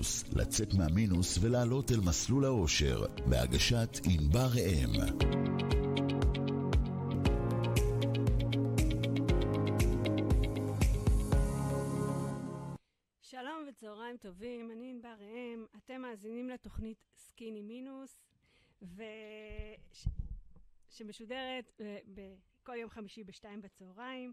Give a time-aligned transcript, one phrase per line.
[0.00, 4.90] מינוס, לצאת מהמינוס ולעלות אל מסלול האושר, בהגשת ענבר ראם.
[13.22, 18.16] שלום וצהריים טובים, אני ענבר ראם, אתם מאזינים לתוכנית סקיני מינוס,
[18.82, 19.02] ו...
[20.90, 24.32] שמשודרת אה, בכל יום חמישי בשתיים בצהריים.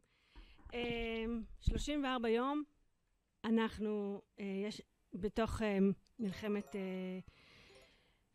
[1.62, 2.64] 34 אה, יום
[3.44, 4.82] אנחנו, אה, יש
[5.14, 5.62] בתוך
[6.20, 6.76] מלחמת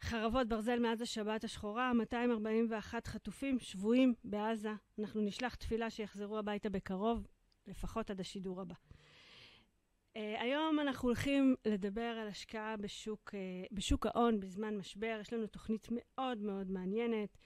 [0.02, 4.72] חרבות ברזל מאז השבת השחורה, 241 חטופים שבויים בעזה.
[4.98, 7.26] אנחנו נשלח תפילה שיחזרו הביתה בקרוב,
[7.66, 8.74] לפחות עד השידור הבא.
[8.74, 15.18] Uh, היום אנחנו הולכים לדבר על השקעה בשוק, uh, בשוק ההון בזמן משבר.
[15.20, 17.36] יש לנו תוכנית מאוד מאוד מעניינת.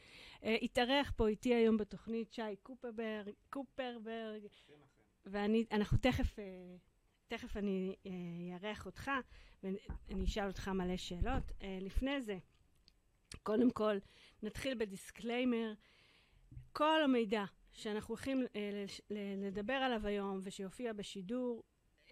[0.40, 4.42] Uh, התארח פה איתי היום בתוכנית שי קופרברג, קופרברג
[5.26, 6.42] ואנחנו תכף, אה,
[7.28, 7.94] תכף אני
[8.54, 9.10] אארח אה, אותך
[9.62, 11.50] ואני אשאל אותך מלא שאלות.
[11.50, 12.38] אה, לפני זה,
[13.42, 13.96] קודם כל,
[14.42, 15.72] נתחיל ב disclaimer.
[16.72, 21.62] כל המידע שאנחנו הולכים אה, לדבר עליו היום ושיופיע בשידור,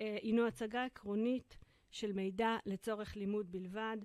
[0.01, 1.59] אה, הינו הצגה עקרונית
[1.91, 3.97] של מידע לצורך לימוד בלבד.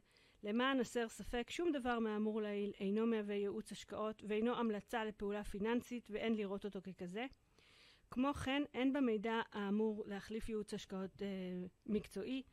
[0.43, 6.07] למען הסר ספק, שום דבר מהאמור לעיל אינו מהווה ייעוץ השקעות ואינו המלצה לפעולה פיננסית
[6.11, 7.25] ואין לראות אותו ככזה.
[8.11, 11.27] כמו כן, אין במידע האמור להחליף ייעוץ השקעות אה,
[11.85, 12.43] מקצועי,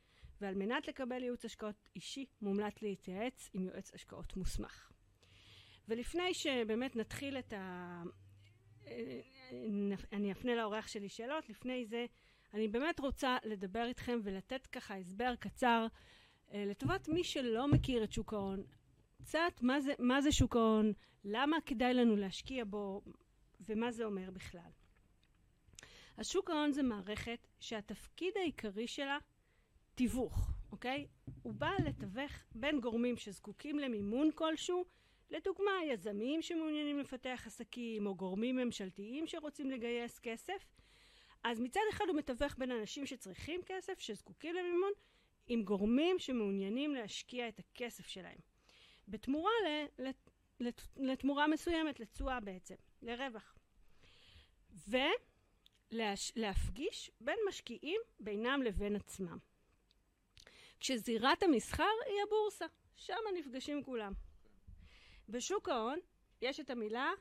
[0.41, 4.91] ועל מנת לקבל ייעוץ השקעות אישי, מומלץ להתייעץ עם יועץ השקעות מוסמך.
[5.87, 8.03] ולפני שבאמת נתחיל את ה...
[8.87, 9.21] אה,
[10.11, 12.05] אני אפנה לאורח שלי שאלות, לפני זה
[12.53, 15.87] אני באמת רוצה לדבר איתכם ולתת ככה הסבר קצר
[16.51, 18.63] אה, לטובת מי שלא מכיר את שוק ההון.
[19.17, 23.01] קצת מה זה, מה זה שוק ההון, למה כדאי לנו להשקיע בו
[23.59, 24.71] ומה זה אומר בכלל.
[26.17, 29.17] אז שוק ההון זה מערכת שהתפקיד העיקרי שלה
[29.95, 31.07] תיווך, אוקיי?
[31.43, 34.85] הוא בא לתווך בין גורמים שזקוקים למימון כלשהו,
[35.29, 40.65] לדוגמה יזמים שמעוניינים לפתח עסקים או גורמים ממשלתיים שרוצים לגייס כסף,
[41.43, 44.91] אז מצד אחד הוא מתווך בין אנשים שצריכים כסף, שזקוקים למימון,
[45.47, 48.39] עם גורמים שמעוניינים להשקיע את הכסף שלהם.
[49.07, 49.85] בתמורה ל,
[50.59, 53.57] לת, לתמורה מסוימת, לתשואה בעצם, לרווח.
[55.91, 59.37] ולהפגיש בין משקיעים בינם לבין עצמם.
[60.79, 62.65] כשזירת המסחר היא הבורסה,
[62.95, 64.13] שם נפגשים כולם.
[65.29, 65.99] בשוק ההון
[66.41, 67.11] יש את המילה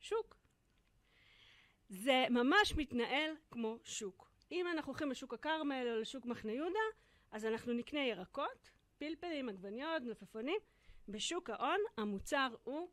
[0.00, 0.36] שוק.
[1.88, 4.30] זה ממש מתנהל כמו שוק.
[4.52, 6.78] אם אנחנו הולכים לשוק הכרמל או לשוק מחנה יהודה,
[7.30, 10.58] אז אנחנו נקנה ירקות, פלפלים, עגבניות, מלפפונים.
[11.08, 12.88] בשוק ההון המוצר הוא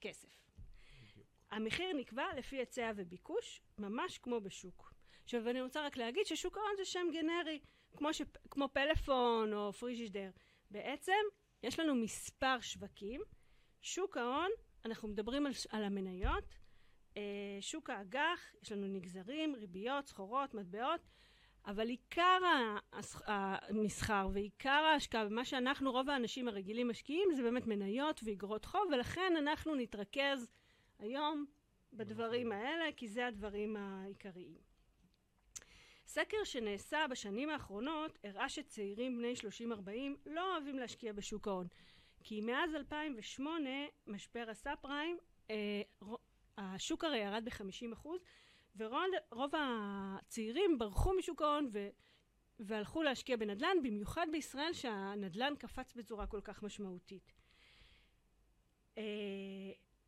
[0.00, 0.45] כסף.
[1.50, 4.92] המחיר נקבע לפי היצע וביקוש, ממש כמו בשוק.
[5.24, 7.60] עכשיו אני רוצה רק להגיד ששוק ההון זה שם גנרי,
[7.96, 8.22] כמו, ש...
[8.50, 10.30] כמו פלאפון או פריג'ידר.
[10.70, 11.12] בעצם
[11.62, 13.20] יש לנו מספר שווקים.
[13.82, 14.50] שוק ההון,
[14.84, 16.58] אנחנו מדברים על, על המניות,
[17.16, 17.22] אה,
[17.60, 21.00] שוק האג"ח, יש לנו נגזרים, ריביות, סחורות, מטבעות,
[21.66, 22.38] אבל עיקר
[23.26, 29.32] המסחר ועיקר ההשקעה, ומה שאנחנו, רוב האנשים הרגילים משקיעים, זה באמת מניות ואגרות חוב, ולכן
[29.38, 30.48] אנחנו נתרכז
[30.98, 31.46] היום
[31.92, 34.56] בדברים האלה, כי זה הדברים העיקריים.
[36.06, 39.34] סקר שנעשה בשנים האחרונות הראה שצעירים בני
[39.72, 39.90] 30-40
[40.26, 41.66] לא אוהבים להשקיע בשוק ההון.
[42.24, 43.70] כי מאז 2008,
[44.06, 45.18] משבר הסאב פריים,
[45.50, 45.82] אה,
[46.58, 48.08] השוק הרי ירד ב-50
[48.76, 51.88] ורוב הצעירים ברחו משוק ההון ו...
[52.58, 57.32] והלכו להשקיע בנדל"ן, במיוחד בישראל שהנדל"ן קפץ בצורה כל כך משמעותית.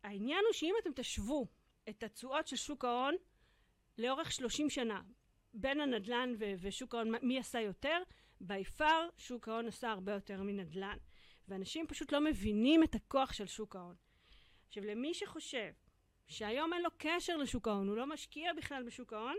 [0.03, 1.47] העניין הוא שאם אתם תשוו
[1.89, 3.15] את התשואות של שוק ההון
[3.97, 5.01] לאורך 30 שנה,
[5.53, 7.97] בין הנדל"ן ו- ושוק ההון, מי עשה יותר?
[8.41, 10.97] by far שוק ההון עשה הרבה יותר מנדל"ן.
[11.47, 13.95] ואנשים פשוט לא מבינים את הכוח של שוק ההון.
[14.67, 15.71] עכשיו, למי שחושב
[16.27, 19.35] שהיום אין לו קשר לשוק ההון, הוא לא משקיע בכלל בשוק ההון,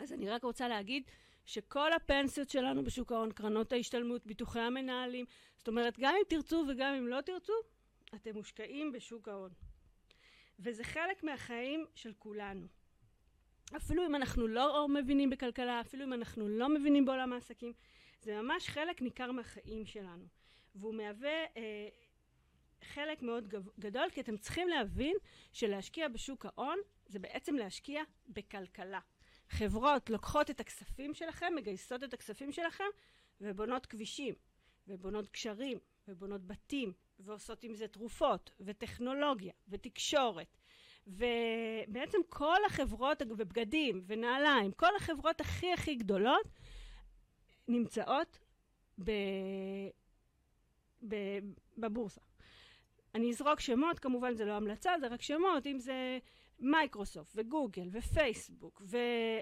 [0.00, 1.02] אז אני רק רוצה להגיד
[1.46, 5.26] שכל הפנסיות שלנו בשוק ההון, קרנות ההשתלמות, ביטוחי המנהלים,
[5.58, 7.52] זאת אומרת, גם אם תרצו וגם אם לא תרצו,
[8.14, 9.50] אתם מושקעים בשוק ההון.
[10.58, 12.66] וזה חלק מהחיים של כולנו.
[13.76, 17.72] אפילו אם אנחנו לא מבינים בכלכלה, אפילו אם אנחנו לא מבינים בעולם העסקים,
[18.20, 20.26] זה ממש חלק ניכר מהחיים שלנו.
[20.74, 21.88] והוא מהווה אה,
[22.82, 25.16] חלק מאוד גדול, כי אתם צריכים להבין
[25.52, 29.00] שלהשקיע בשוק ההון זה בעצם להשקיע בכלכלה.
[29.48, 32.84] חברות לוקחות את הכספים שלכם, מגייסות את הכספים שלכם
[33.40, 34.34] ובונות כבישים,
[34.88, 36.92] ובונות גשרים, ובונות בתים,
[37.24, 40.56] ועושות עם זה תרופות, וטכנולוגיה, ותקשורת.
[41.06, 46.48] ובעצם כל החברות, ובגדים, ונעליים, כל החברות הכי הכי גדולות
[47.68, 48.38] נמצאות
[49.04, 49.10] ב...
[51.08, 51.14] ב...
[51.78, 52.20] בבורסה.
[53.14, 56.18] אני אזרוק שמות, כמובן זה לא המלצה, זה רק שמות, אם זה
[56.58, 58.98] מייקרוסופט וגוגל ופייסבוק ו...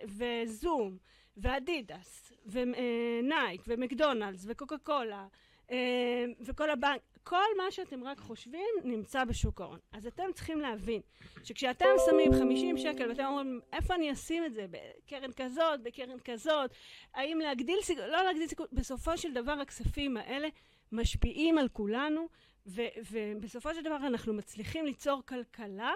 [0.07, 0.99] וזום
[1.37, 5.27] ואדידס ונייק ומקדונלדס וקוקה קולה
[5.71, 9.79] אה, וכל הבנק, כל מה שאתם רק חושבים נמצא בשוק ההון.
[9.93, 11.01] אז אתם צריכים להבין
[11.45, 16.71] שכשאתם שמים 50 שקל ואתם אומרים איפה אני אשים את זה, בקרן כזאת, בקרן כזאת,
[17.15, 20.49] האם להגדיל סיכון, לא להגדיל סיכון, בסופו של דבר הכספים האלה
[20.93, 22.29] משפיעים על כולנו
[22.67, 25.93] ו- ובסופו של דבר אנחנו מצליחים ליצור כלכלה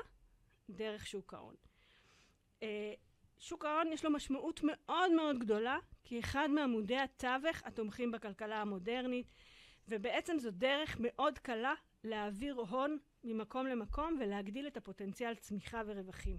[0.71, 1.55] דרך שוק ההון.
[2.63, 2.93] אה,
[3.39, 9.27] שוק ההון יש לו משמעות מאוד מאוד גדולה כי אחד מעמודי התווך התומכים בכלכלה המודרנית
[9.89, 16.39] ובעצם זו דרך מאוד קלה להעביר הון ממקום למקום ולהגדיל את הפוטנציאל צמיחה ורווחים.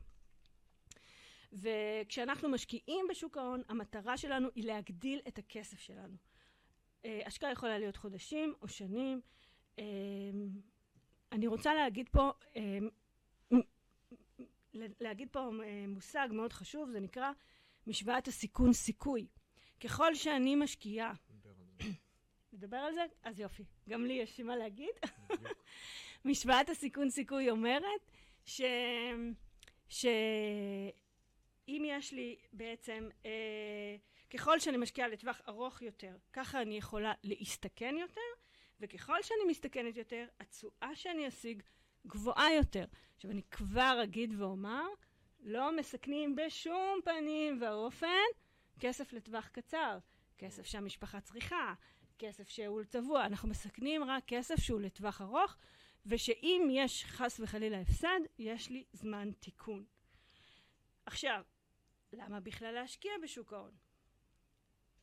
[1.53, 6.15] וכשאנחנו משקיעים בשוק ההון, המטרה שלנו היא להגדיל את הכסף שלנו.
[7.05, 9.21] אה, השקעה יכולה להיות חודשים או שנים.
[9.79, 9.83] אה,
[11.31, 12.77] אני רוצה להגיד פה, אה,
[14.73, 15.49] להגיד פה
[15.87, 17.31] מושג מאוד חשוב, זה נקרא
[17.87, 19.27] משוואת הסיכון סיכוי.
[19.79, 21.13] ככל שאני משקיעה
[22.55, 23.05] נדבר על זה?
[23.23, 23.63] אז יופי.
[23.89, 24.95] גם לי יש מה להגיד.
[26.25, 28.11] משוואת הסיכון סיכוי אומרת
[28.45, 28.61] ש...
[29.89, 33.95] שאם יש לי בעצם, אה,
[34.29, 38.21] ככל שאני משקיעה לטווח ארוך יותר, ככה אני יכולה להסתכן יותר,
[38.79, 41.61] וככל שאני מסתכנת יותר, התשואה שאני אשיג
[42.07, 42.85] גבוהה יותר.
[43.15, 44.85] עכשיו אני כבר אגיד ואומר,
[45.39, 48.07] לא מסכנים בשום פנים ואופן
[48.79, 49.97] כסף לטווח קצר,
[50.37, 51.73] כסף שהמשפחה צריכה,
[52.19, 55.57] כסף שהוא צבוע, אנחנו מסכנים רק כסף שהוא לטווח ארוך,
[56.05, 59.85] ושאם יש חס וחלילה הפסד, יש לי זמן תיקון.
[61.05, 61.41] עכשיו,
[62.13, 63.71] למה בכלל להשקיע בשוק ההון?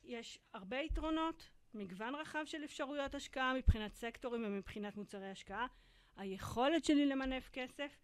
[0.04, 5.66] יש הרבה יתרונות, מגוון רחב של אפשרויות השקעה מבחינת סקטורים ומבחינת מוצרי השקעה,
[6.16, 7.98] היכולת שלי למנף כסף,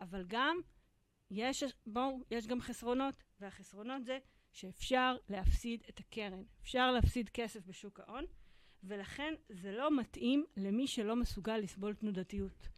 [0.00, 0.56] אבל גם
[1.30, 4.18] יש, בואו, יש גם חסרונות, והחסרונות זה
[4.52, 6.42] שאפשר להפסיד את הקרן.
[6.62, 8.24] אפשר להפסיד כסף בשוק ההון,
[8.82, 12.68] ולכן זה לא מתאים למי שלא מסוגל לסבול תנודתיות.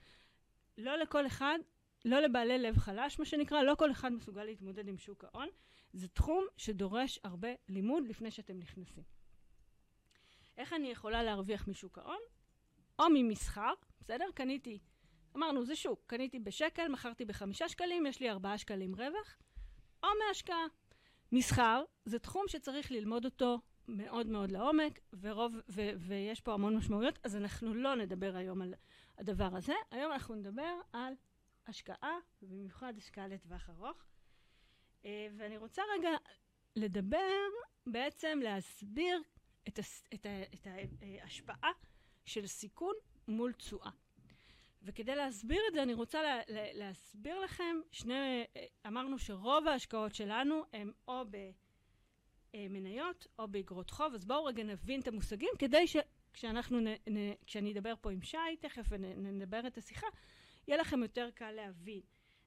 [0.78, 1.58] לא לכל אחד,
[2.04, 5.48] לא לבעלי לב חלש, מה שנקרא, לא כל אחד מסוגל להתמודד עם שוק ההון.
[5.92, 9.04] זה תחום שדורש הרבה לימוד לפני שאתם נכנסים.
[10.58, 12.20] איך אני יכולה להרוויח משוק ההון?
[12.98, 14.24] או ממסחר, בסדר?
[14.34, 14.78] קניתי,
[15.36, 19.36] אמרנו, זה שוק, קניתי בשקל, מכרתי בחמישה שקלים, יש לי ארבעה שקלים רווח,
[20.02, 20.66] או מהשקעה.
[21.32, 23.58] מסחר זה תחום שצריך ללמוד אותו
[23.88, 28.74] מאוד מאוד לעומק, ורוב, ו, ויש פה המון משמעויות, אז אנחנו לא נדבר היום על
[29.18, 29.74] הדבר הזה.
[29.90, 31.14] היום אנחנו נדבר על
[31.66, 34.04] השקעה, ובמיוחד השקעה לטווח ארוך.
[35.04, 36.10] אה, ואני רוצה רגע
[36.76, 37.42] לדבר,
[37.86, 39.22] בעצם להסביר
[39.68, 40.66] את, הס, את, ה, את
[41.02, 41.70] ההשפעה
[42.24, 42.94] של סיכון
[43.28, 43.90] מול תשואה.
[44.82, 50.14] וכדי להסביר את זה, אני רוצה לה, לה, להסביר לכם שני, אה, אמרנו שרוב ההשקעות
[50.14, 51.50] שלנו הם או ב...
[52.54, 54.14] אה, מניות או באגרות חוב.
[54.14, 58.56] אז בואו רגע נבין את המושגים כדי שכשאנחנו, נ, נ, כשאני אדבר פה עם שי
[58.60, 60.06] תכף ונדבר את השיחה,
[60.68, 62.00] יהיה לכם יותר קל להבין.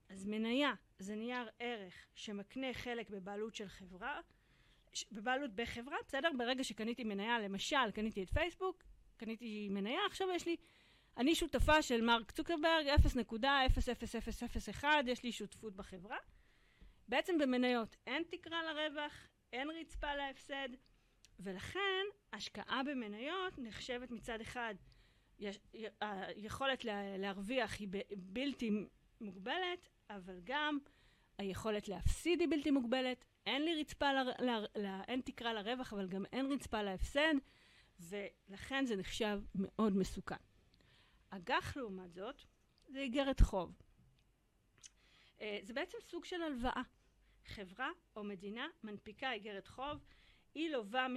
[0.10, 4.20] אז מניה זה נייר ערך שמקנה חלק בבעלות של חברה,
[5.12, 6.30] בבעלות בחברה, בסדר?
[6.38, 8.84] ברגע שקניתי מניה, למשל, קניתי את פייסבוק,
[9.18, 10.56] קניתי מניה, עכשיו יש לי,
[11.18, 12.86] אני שותפה של מרק צוקרברג,
[14.82, 16.18] 0.00001, יש לי שותפות בחברה.
[17.08, 20.70] בעצם במניות אין תקרה לרווח, אין רצפה להפסד,
[21.40, 24.76] ולכן השקעה במניות נחשבת מצד אחד,
[26.02, 26.86] היכולת
[27.18, 27.88] להרוויח היא
[28.18, 28.72] בלתי
[29.22, 30.78] מוגבלת, אבל גם
[31.38, 36.08] היכולת להפסיד היא בלתי מוגבלת, אין לי רצפה, ל, ל, ל, אין תקרה לרווח, אבל
[36.08, 37.34] גם אין רצפה להפסד,
[38.00, 40.36] ולכן זה נחשב מאוד מסוכן.
[41.30, 42.42] אג"ח לעומת זאת,
[42.88, 43.76] זה איגרת חוב.
[45.42, 46.82] אה, זה בעצם סוג של הלוואה.
[47.48, 50.04] חברה או מדינה מנפיקה איגרת חוב,
[50.56, 51.08] היא לובה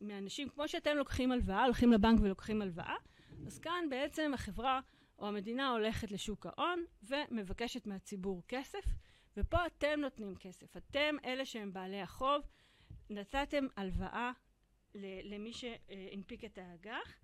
[0.00, 2.96] מאנשים, כמו שאתם לוקחים הלוואה, הולכים לבנק ולוקחים הלוואה,
[3.46, 4.80] אז כאן בעצם החברה
[5.18, 8.84] או המדינה הולכת לשוק ההון ומבקשת מהציבור כסף,
[9.36, 10.76] ופה אתם נותנים כסף.
[10.76, 12.42] אתם אלה שהם בעלי החוב,
[13.10, 14.32] נתתם הלוואה
[14.94, 17.16] למי שהנפיק את האג"ח,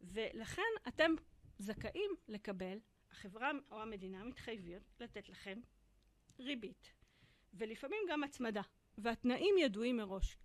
[0.00, 1.14] ולכן אתם
[1.58, 2.78] זכאים לקבל,
[3.10, 5.60] החברה או המדינה מתחייבים לתת לכם
[6.38, 7.03] ריבית.
[7.54, 8.62] ולפעמים גם הצמדה,
[8.98, 10.36] והתנאים ידועים מראש.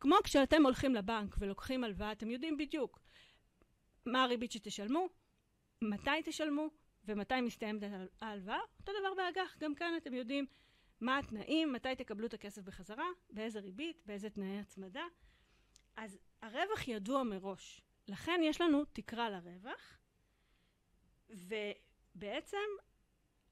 [0.00, 3.00] כמו כשאתם הולכים לבנק ולוקחים הלוואה, אתם יודעים בדיוק
[4.06, 5.08] מה הריבית שתשלמו,
[5.82, 6.68] מתי תשלמו
[7.04, 7.82] ומתי מסתיימת
[8.20, 8.60] ההלוואה.
[8.80, 10.46] אותו דבר באג"ח, גם כאן אתם יודעים
[11.00, 15.04] מה התנאים, מתי תקבלו את הכסף בחזרה, באיזה ריבית, באיזה תנאי הצמדה.
[15.96, 17.80] אז הרווח ידוע מראש.
[18.08, 19.98] לכן יש לנו תקרה לרווח,
[21.30, 22.66] ובעצם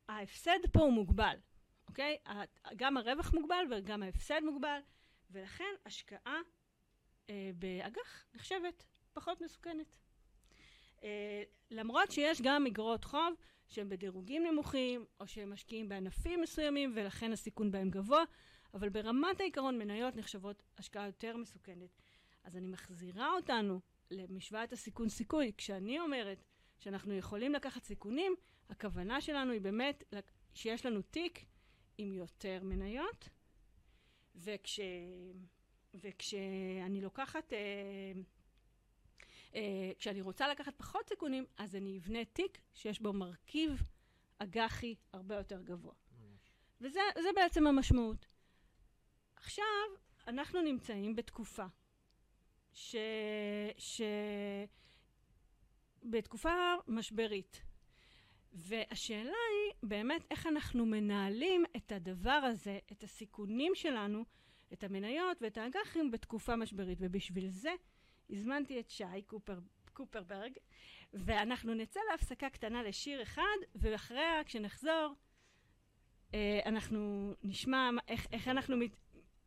[0.08, 1.36] ההפסד פה הוא מוגבל,
[1.88, 2.16] אוקיי?
[2.76, 4.78] גם הרווח מוגבל וגם ההפסד מוגבל,
[5.30, 6.40] ולכן השקעה
[7.30, 9.96] אה, באג"ח נחשבת פחות מסוכנת.
[11.02, 13.34] אה, למרות שיש גם אגרות חוב
[13.68, 18.24] שהם בדירוגים נמוכים, או שהם משקיעים בענפים מסוימים ולכן הסיכון בהם גבוה,
[18.74, 21.90] אבל ברמת העיקרון מניות נחשבות השקעה יותר מסוכנת.
[22.44, 25.52] אז אני מחזירה אותנו למשוואת הסיכון סיכוי.
[25.56, 26.44] כשאני אומרת
[26.78, 28.34] שאנחנו יכולים לקחת סיכונים,
[28.70, 30.04] הכוונה שלנו היא באמת
[30.54, 31.44] שיש לנו תיק
[31.98, 33.28] עם יותר מניות,
[34.34, 34.80] וכש...
[35.94, 37.58] וכשאני לוקחת, אה,
[39.54, 43.82] אה, כשאני רוצה לקחת פחות סיכונים, אז אני אבנה תיק שיש בו מרכיב
[44.38, 45.94] אג"חי הרבה יותר גבוה.
[46.80, 48.26] וזה בעצם המשמעות.
[49.36, 49.64] עכשיו,
[50.28, 51.66] אנחנו נמצאים בתקופה
[52.72, 52.96] ש...
[53.78, 54.00] ש...
[56.02, 57.62] בתקופה משברית.
[58.56, 64.24] והשאלה היא באמת איך אנחנו מנהלים את הדבר הזה, את הסיכונים שלנו,
[64.72, 66.98] את המניות ואת האג"חים בתקופה משברית.
[67.00, 67.70] ובשביל זה
[68.30, 69.58] הזמנתי את שי קופר,
[69.92, 70.52] קופרברג,
[71.12, 75.14] ואנחנו נצא להפסקה קטנה לשיר אחד, ואחריה, כשנחזור,
[76.34, 78.96] אה, אנחנו נשמע איך, איך אנחנו מת,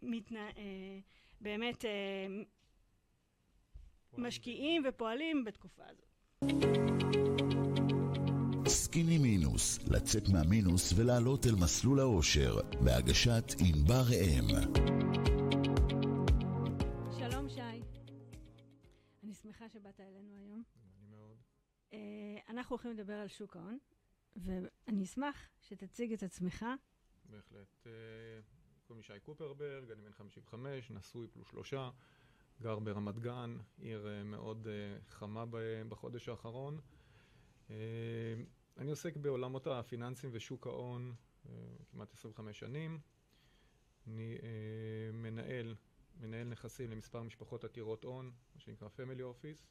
[0.01, 0.99] מתנה, אה,
[1.41, 2.27] באמת אה,
[4.17, 6.98] משקיעים ופועלים בתקופה הזאת.
[8.89, 14.47] סקיני מינוס, לצאת מהמינוס ולעלות אל מסלול האושר, בהגשת ענבר ראם.
[17.19, 17.81] שלום שי.
[19.23, 20.63] אני שמחה שבאת אלינו היום.
[20.99, 21.37] אני מאוד.
[21.91, 21.93] Uh,
[22.49, 23.77] אנחנו הולכים לדבר על שוק ההון,
[24.35, 26.65] ואני אשמח שתציג את עצמך.
[27.25, 27.87] בהחלט.
[27.87, 27.91] אה,
[28.87, 31.89] קוראים לי שי קופרברג, אני בן 55, נשוי פלוס שלושה,
[32.61, 34.67] גר ברמת גן, עיר אה, מאוד
[35.09, 35.45] חמה
[35.89, 36.79] בחודש האחרון.
[38.79, 41.13] אני עוסק בעולמות הפיננסים ושוק ההון
[41.45, 41.51] אה,
[41.91, 42.99] כמעט 25 שנים.
[44.07, 45.75] אני אה, מנהל,
[46.19, 49.65] מנהל נכסים למספר משפחות עתירות הון, מה שנקרא Family Office.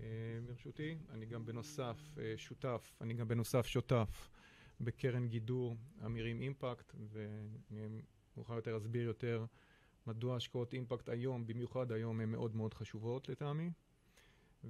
[0.00, 0.06] אה,
[0.46, 4.30] ברשותי, אני גם בנוסף שותף, אני גם בנוסף שותף
[4.80, 8.02] בקרן גידור אמירים אימפקט, ואני
[8.36, 9.44] מאוחר יותר אסביר יותר
[10.06, 13.70] מדוע השקעות אימפקט היום, במיוחד היום, הן מאוד מאוד חשובות לטעמי.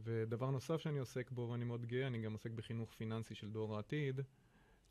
[0.03, 3.77] ודבר נוסף שאני עוסק בו, ואני מאוד גאה, אני גם עוסק בחינוך פיננסי של דור
[3.77, 4.21] העתיד.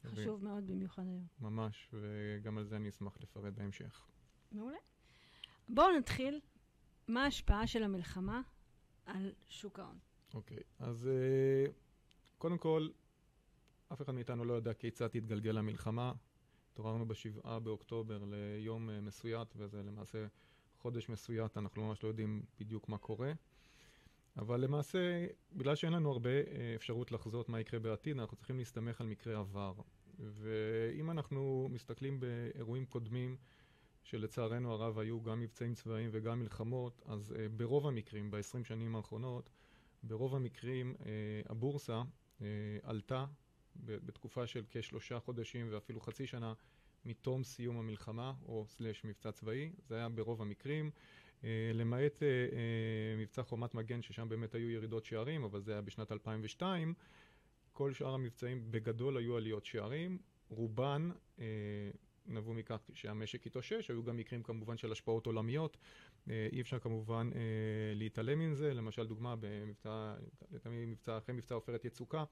[0.05, 0.45] חשוב ו...
[0.45, 1.27] מאוד במיוחד היום.
[1.39, 4.07] ממש, וגם על זה אני אשמח לפרט בהמשך.
[4.51, 4.77] מעולה.
[5.69, 6.39] בואו נתחיל.
[7.07, 8.41] מה ההשפעה של המלחמה
[9.05, 9.97] על שוק ההון?
[10.33, 11.09] אוקיי, אז
[11.67, 11.71] uh,
[12.37, 12.89] קודם כל,
[13.93, 16.13] אף אחד מאיתנו לא יודע כיצד תתגלגל המלחמה.
[16.71, 20.27] התעוררנו בשבעה באוקטובר ליום uh, מסויט, וזה למעשה
[20.77, 23.33] חודש מסויט, אנחנו ממש לא יודעים בדיוק מה קורה.
[24.37, 29.01] אבל למעשה, בגלל שאין לנו הרבה אה, אפשרות לחזות מה יקרה בעתיד, אנחנו צריכים להסתמך
[29.01, 29.73] על מקרה עבר.
[30.19, 33.37] ואם אנחנו מסתכלים באירועים קודמים,
[34.03, 39.49] שלצערנו הרב היו גם מבצעים צבאיים וגם מלחמות, אז uh, ברוב המקרים, ב-20 שנים האחרונות,
[40.03, 41.03] ברוב המקרים uh,
[41.49, 42.01] הבורסה
[42.83, 43.25] עלתה
[43.75, 46.53] בתקופה של כשלושה חודשים ואפילו חצי שנה
[47.05, 50.91] מתום סיום המלחמה, או סלש מבצע צבאי, זה היה ברוב המקרים.
[51.45, 55.81] אה, למעט אה, אה, מבצע חומת מגן, ששם באמת היו ירידות שערים, אבל זה היה
[55.81, 56.93] בשנת 2002,
[57.73, 60.17] כל שאר המבצעים בגדול היו עליות שערים,
[60.49, 61.09] רובן
[62.27, 65.77] נבעו מכך שהמשק התאושש, היו גם מקרים כמובן של השפעות עולמיות,
[66.27, 67.29] אי אפשר כמובן
[67.95, 70.15] להתעלם מזה, למשל דוגמה במבצע,
[70.65, 72.23] מבצע, אחרי מבצע עופרת יצוקה,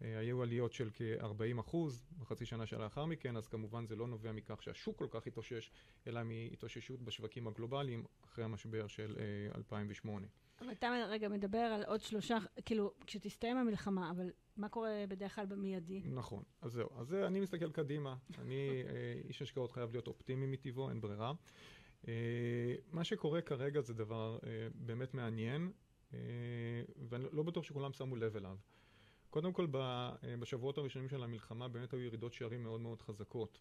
[0.00, 4.62] היו עליות של כ-40 אחוז בחצי שנה שלאחר מכן, אז כמובן זה לא נובע מכך
[4.62, 5.70] שהשוק כל כך התאושש,
[6.06, 9.16] אלא מהתאוששות בשווקים הגלובליים אחרי המשבר של
[9.54, 10.26] 2008.
[10.60, 15.46] אבל אתה רגע מדבר על עוד שלושה, כאילו, כשתסתיים המלחמה, אבל מה קורה בדרך כלל
[15.46, 16.02] במיידי?
[16.04, 16.88] נכון, אז זהו.
[16.98, 18.16] אז זה, אני מסתכל קדימה.
[18.38, 21.32] אני, אה, איש השקעות חייב להיות אופטימי מטבעו, אין ברירה.
[22.08, 25.72] אה, מה שקורה כרגע זה דבר אה, באמת מעניין,
[27.08, 28.56] ואני לא בטוח שכולם שמו לב אליו.
[29.30, 29.66] קודם כל,
[30.40, 33.58] בשבועות הראשונים של המלחמה באמת היו ירידות שערים מאוד מאוד חזקות.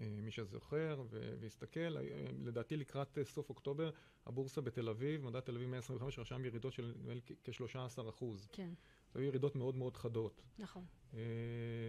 [0.00, 1.02] אה, מי שזוכר
[1.40, 2.02] והסתכל, אה,
[2.44, 3.90] לדעתי לקראת אה, סוף אוקטובר,
[4.26, 6.94] הבורסה בתל אביב, מדד תל אביב 125, רשם ירידות של
[7.44, 8.48] כ-13 אחוז.
[8.52, 8.70] כן.
[9.18, 10.42] היו ירידות מאוד מאוד חדות.
[10.58, 10.84] נכון.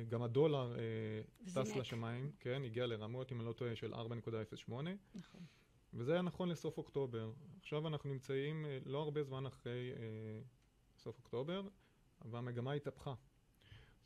[0.09, 0.75] גם הדולר
[1.45, 4.73] טס לשמיים, כן, הגיע לרמות, אם אני לא טועה, של 4.08.
[5.15, 5.41] נכון.
[5.93, 7.31] וזה היה נכון לסוף אוקטובר.
[7.59, 9.91] עכשיו אנחנו נמצאים לא הרבה זמן אחרי
[10.97, 11.67] סוף אוקטובר,
[12.25, 13.13] והמגמה התהפכה.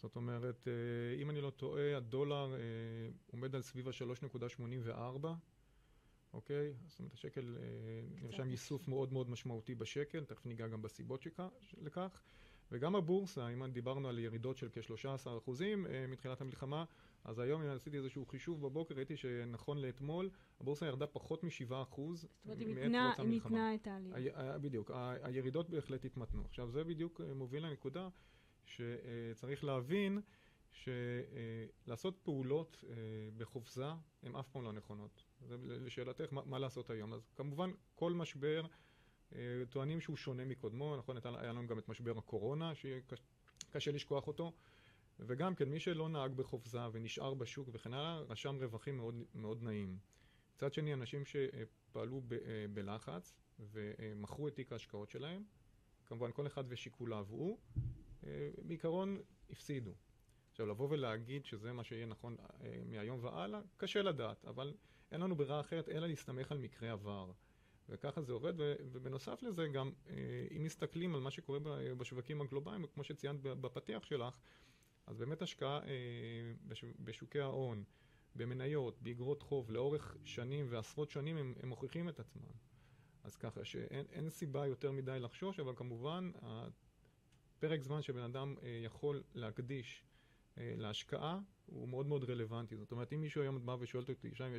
[0.02, 2.60] זאת אומרת, אה, אם אני לא טועה, הדולר אה,
[3.32, 5.28] עומד על סביב ה-3.84,
[6.34, 6.74] אוקיי?
[6.88, 7.64] זאת אומרת, השקל, אה,
[8.22, 11.26] נרשם ייסוף מאוד מאוד משמעותי בשקל, תכף ניגע גם בסיבות
[11.82, 12.22] לכך.
[12.72, 16.86] וגם הבורסה, אם דיברנו על ירידות של כ-13 אחוזים אה, מתחילת המלחמה,
[17.24, 22.22] אז היום אם עשיתי איזשהו חישוב בבוקר, ראיתי שנכון לאתמול, הבורסה ירדה פחות מ-7 אחוז
[22.22, 22.68] זאת אומרת, היא
[23.26, 24.58] ניתנה את העלייה.
[24.58, 24.92] בדיוק,
[25.24, 26.46] הירידות בהחלט התמתנו.
[26.46, 28.10] עכשיו, זה בדיוק אה, מוביל לנקודה
[28.66, 30.22] שצריך להבין
[30.72, 32.84] שלעשות פעולות
[33.38, 33.86] בחופזה
[34.24, 35.24] הן אף פעם לא נכונות.
[35.48, 37.14] זה לשאלתך, מה, מה לעשות היום.
[37.14, 38.68] אז כמובן, כל משבר, אה,
[39.70, 41.18] טוענים שהוא שונה מקודמו, נכון?
[41.24, 44.52] היה לנו גם את משבר הקורונה, שקשה לשכוח אותו.
[45.20, 49.98] וגם כן, מי שלא נהג בחופזה ונשאר בשוק וכן הלאה, רשם רווחים מאוד, מאוד נעים.
[50.56, 55.44] מצד שני, אנשים שפעלו ב, אה, בלחץ ומכרו את תיק ההשקעות שלהם,
[56.06, 57.58] כמובן כל אחד ושיקוליו הוא,
[58.24, 59.92] אה, בעיקרון הפסידו.
[60.52, 62.36] עכשיו, לבוא ולהגיד שזה מה שיהיה נכון
[62.86, 64.74] מהיום והלאה, קשה לדעת, אבל
[65.12, 67.32] אין לנו ברירה אחרת אלא להסתמך על מקרה עבר.
[67.90, 68.54] וככה זה עובד,
[68.92, 70.14] ובנוסף לזה גם, אה,
[70.58, 71.60] אם מסתכלים על מה שקורה
[71.98, 74.38] בשווקים הגלובליים, כמו שציינת בפתיח שלך,
[75.08, 76.54] אז באמת השקעה אה,
[77.00, 77.84] בשוקי ההון,
[78.36, 82.52] במניות, באגרות חוב, לאורך שנים ועשרות שנים, הם, הם מוכיחים את עצמם.
[83.24, 89.24] אז ככה שאין סיבה יותר מדי לחשוש, אבל כמובן, הפרק זמן שבן אדם אה, יכול
[89.34, 90.04] להקדיש
[90.58, 92.78] להשקעה הוא מאוד מאוד רלוונטי.
[92.78, 94.52] זאת אומרת, אם מישהו היום בא ושואל אותי, שם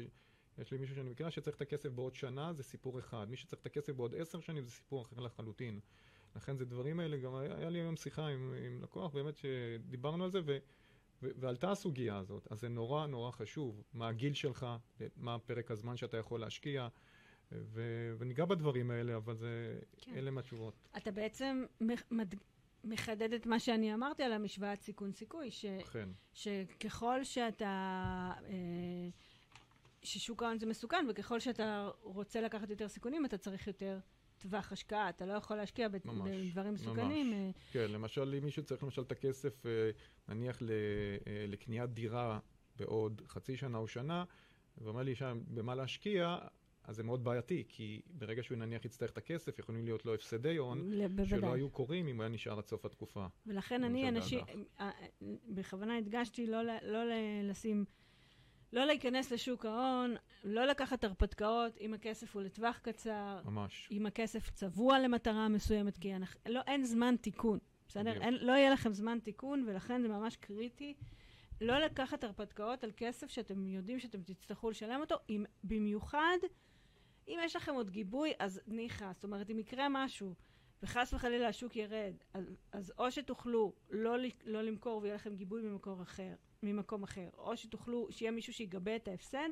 [0.59, 3.27] יש לי מישהו שאני מכירה שצריך את הכסף בעוד שנה, זה סיפור אחד.
[3.31, 5.81] מי שצריך את הכסף בעוד עשר שנים, זה סיפור אחר לחלוטין.
[6.37, 10.25] לכן זה דברים האלה, גם היה, היה לי היום שיחה עם, עם לקוח, באמת שדיברנו
[10.25, 10.59] על זה, ו,
[11.23, 12.53] ו, ועלתה הסוגיה הזאת.
[12.53, 14.67] אז זה נורא נורא חשוב, מה הגיל שלך,
[15.17, 16.89] מה פרק הזמן שאתה יכול להשקיע,
[17.53, 17.83] ו,
[18.19, 20.15] וניגע בדברים האלה, אבל זה, כן.
[20.15, 20.75] אלה מהתשובות.
[20.97, 21.65] אתה בעצם
[22.11, 22.35] מד...
[22.85, 25.65] מחדד את מה שאני אמרתי על המשוואת סיכון-סיכוי, ש...
[25.93, 26.09] כן.
[26.33, 28.33] שככל שאתה...
[28.45, 29.09] אה,
[30.03, 33.99] ששוק ההון זה מסוכן, וככל שאתה רוצה לקחת יותר סיכונים, אתה צריך יותר
[34.39, 35.09] טווח השקעה.
[35.09, 37.31] אתה לא יכול להשקיע ממש, בדברים מסוכנים.
[37.31, 37.55] ממש.
[37.57, 37.73] אה.
[37.73, 39.91] כן, למשל, אם מישהו צריך למשל את הכסף, אה,
[40.29, 40.67] נניח אה,
[41.49, 42.39] לקניית דירה
[42.77, 44.25] בעוד חצי שנה או שנה,
[44.79, 46.39] ואומר לי שם במה להשקיע,
[46.85, 50.57] אז זה מאוד בעייתי, כי ברגע שהוא נניח יצטרך את הכסף, יכולים להיות לו הפסדי
[50.57, 50.93] הון,
[51.25, 53.27] שלא היו קורים אם הוא היה נשאר עד סוף התקופה.
[53.47, 54.41] ולכן אני, אנשים,
[55.49, 57.05] בכוונה הדגשתי לא, לא
[57.43, 57.85] לשים...
[58.73, 63.41] לא להיכנס לשוק ההון, לא לקחת הרפתקאות אם הכסף הוא לטווח קצר.
[63.45, 63.89] ממש.
[63.91, 67.59] אם הכסף צבוע למטרה מסוימת, כי אנחנו, לא, אין זמן תיקון,
[67.89, 68.23] בסדר?
[68.23, 70.95] אין, לא יהיה לכם זמן תיקון, ולכן זה ממש קריטי.
[71.61, 76.39] לא לקחת הרפתקאות על כסף שאתם יודעים שאתם תצטרכו לשלם אותו, אם, במיוחד
[77.29, 79.13] אם יש לכם עוד גיבוי, אז ניחא.
[79.13, 80.35] זאת אומרת, אם יקרה משהו,
[80.83, 86.03] וחס וחלילה השוק ירד, אז, אז או שתוכלו לא, לא למכור ויהיה לכם גיבוי ממקור
[86.03, 89.49] אחר, ממקום אחר, או שתוכלו, שיהיה מישהו שיגבה את ההפסד,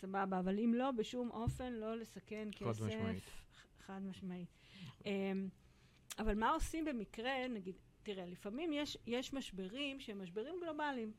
[0.00, 2.82] סבבה, אבל אם לא, בשום אופן לא לסכן חד כסף.
[2.82, 3.22] משמעית.
[3.86, 4.48] חד משמעית.
[5.00, 5.06] אמ,
[6.18, 11.12] אבל מה עושים במקרה, נגיד, תראה, לפעמים יש, יש משברים שהם משברים גלובליים,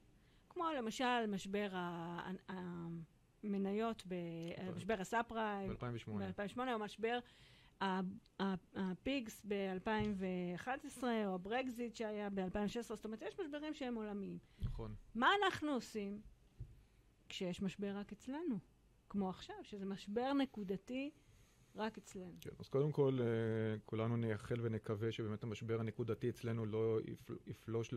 [0.50, 1.70] כמו למשל משבר
[3.44, 4.04] המניות,
[4.76, 7.20] משבר הסאפרה ב-2008, או משבר
[8.76, 14.38] ה PIGS ב-2011, או הברקזיט שהיה ב-2016, זאת אומרת, יש משברים שהם עולמיים.
[14.60, 14.96] נכון.
[15.16, 16.22] מה אנחנו עושים
[17.30, 18.60] כשיש משבר רק אצלנו?
[19.10, 21.12] כמו עכשיו, שזה משבר נקודתי
[21.76, 22.34] רק אצלנו.
[22.42, 23.26] כן, אז קודם כל, אה,
[23.86, 27.00] כולנו נייחל ונקווה שבאמת המשבר הנקודתי אצלנו לא
[27.48, 27.94] יפלוש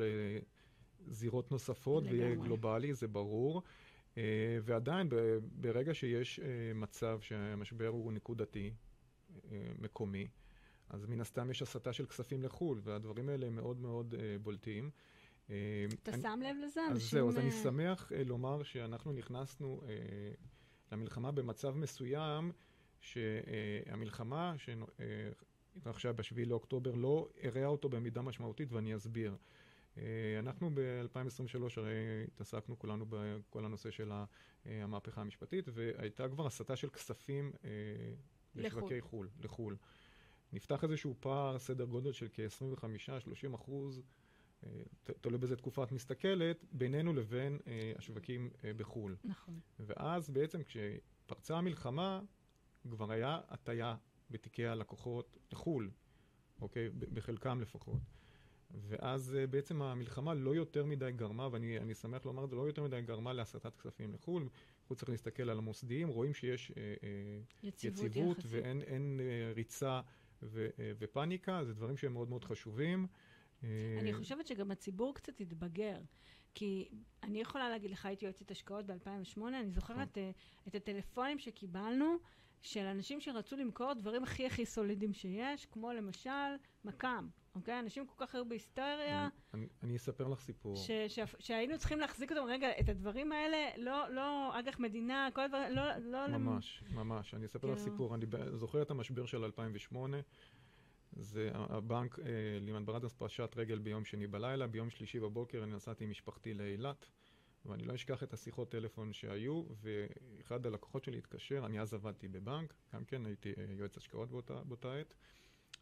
[1.06, 2.18] לזירות נוספות לגמרי.
[2.18, 3.62] ויהיה גלובלי, זה ברור.
[4.18, 5.08] אה, ועדיין,
[5.42, 8.72] ברגע שיש אה, מצב שהמשבר הוא נקודתי,
[9.78, 10.28] מקומי,
[10.88, 14.90] אז מן הסתם יש הסטה של כספים לחו"ל, והדברים האלה הם מאוד מאוד uh, בולטים.
[15.46, 15.52] אתה
[16.08, 16.80] אני, שם לב לזה?
[16.90, 19.82] אז זהו, אז אני שמח לומר שאנחנו נכנסנו
[20.92, 22.52] למלחמה במצב מסוים,
[23.00, 29.36] שהמלחמה שהתרחשה ב-7 לאוקטובר לא הרעה אותו במידה משמעותית, ואני אסביר.
[30.38, 34.12] אנחנו ב-2023 הרי התעסקנו כולנו בכל הנושא של
[34.64, 37.52] המהפכה המשפטית, והייתה כבר הסטה של כספים
[38.54, 39.76] לשווקי חו"ל, לחו"ל.
[40.52, 44.02] נפתח איזשהו פער, סדר גודל של כ-25-30 אחוז,
[44.66, 44.70] אה,
[45.20, 49.16] תלוי באיזה תקופה את מסתכלת, בינינו לבין אה, השווקים אה, בחו"ל.
[49.24, 49.60] נכון.
[49.80, 52.20] ואז בעצם כשפרצה המלחמה,
[52.90, 53.96] כבר היה הטיה
[54.30, 55.90] בתיקי הלקוחות לחו"ל,
[56.60, 56.90] אוקיי?
[56.90, 58.00] בחלקם לפחות.
[58.70, 62.82] ואז uh, בעצם המלחמה לא יותר מדי גרמה, ואני שמח לומר את זה, לא יותר
[62.82, 64.48] מדי גרמה להסטת כספים לחו"ל.
[64.90, 66.74] אנחנו צריכים להסתכל על המוסדיים, רואים שיש uh,
[67.62, 70.00] יציבות, יציבות ואין uh, ריצה
[70.42, 73.06] ו, ופניקה, זה דברים שהם מאוד מאוד חשובים.
[74.00, 75.96] אני חושבת שגם הציבור קצת התבגר.
[76.54, 76.88] כי
[77.22, 80.20] אני יכולה להגיד לך, הייתי יועצת השקעות ב-2008, אני זוכרת uh,
[80.68, 82.16] את הטלפונים שקיבלנו
[82.62, 86.30] של אנשים שרצו למכור דברים הכי הכי סולידיים שיש, כמו למשל
[86.84, 87.78] מק"מ, אוקיי?
[87.78, 89.28] אנשים כל כך היו בהיסטריה.
[89.54, 90.76] אני, אני אספר לך סיפור.
[90.76, 95.40] ש, ש, שהיינו צריכים להחזיק אותם, רגע, את הדברים האלה, לא, לא אג"ח מדינה, כל
[95.40, 95.96] הדברים, לא...
[95.96, 96.96] לא ממש, למ...
[96.96, 97.34] ממש.
[97.34, 97.84] אני אספר לך כן.
[97.84, 98.14] סיפור.
[98.14, 100.16] אני זוכר את המשבר של 2008.
[101.12, 102.24] זה הבנק, אה,
[102.60, 107.10] לימן ברדס פרשת רגל ביום שני בלילה, ביום שלישי בבוקר אני נסעתי עם משפחתי לאילת,
[107.66, 112.74] ואני לא אשכח את השיחות טלפון שהיו, ואחד הלקוחות שלי התקשר, אני אז עבדתי בבנק,
[112.94, 115.14] גם כן הייתי אה, יועץ השקעות באותה, באותה עת,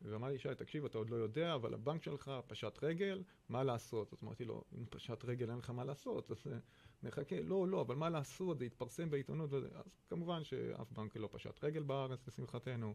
[0.03, 4.13] ואמר לי, שי, תקשיב, אתה עוד לא יודע, אבל הבנק שלך פשט רגל, מה לעשות?
[4.13, 6.59] אז אמרתי לו, אם פשט רגל אין לך מה לעשות, אז אה,
[7.03, 9.65] נחכה, לא, לא, אבל מה לעשות, זה התפרסם בעיתונות, אז
[10.09, 12.95] כמובן שאף בנק לא פשט רגל בארץ, לשמחתנו.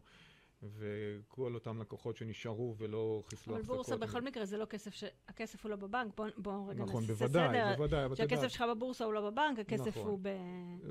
[0.72, 3.70] וכל אותם לקוחות שנשארו ולא חיסלו החזקות.
[3.70, 5.04] אבל בורסה בכל מקרה זה לא כסף, ש...
[5.28, 7.64] הכסף הוא לא בבנק, בוא, בוא רגע נכון, נעשה בוודאי, סדר.
[7.64, 8.28] נכון, בוודאי, בוודאי.
[8.28, 10.06] שהכסף שלך בבורסה הוא לא בבנק, הכסף נכון.
[10.06, 10.28] הוא ב...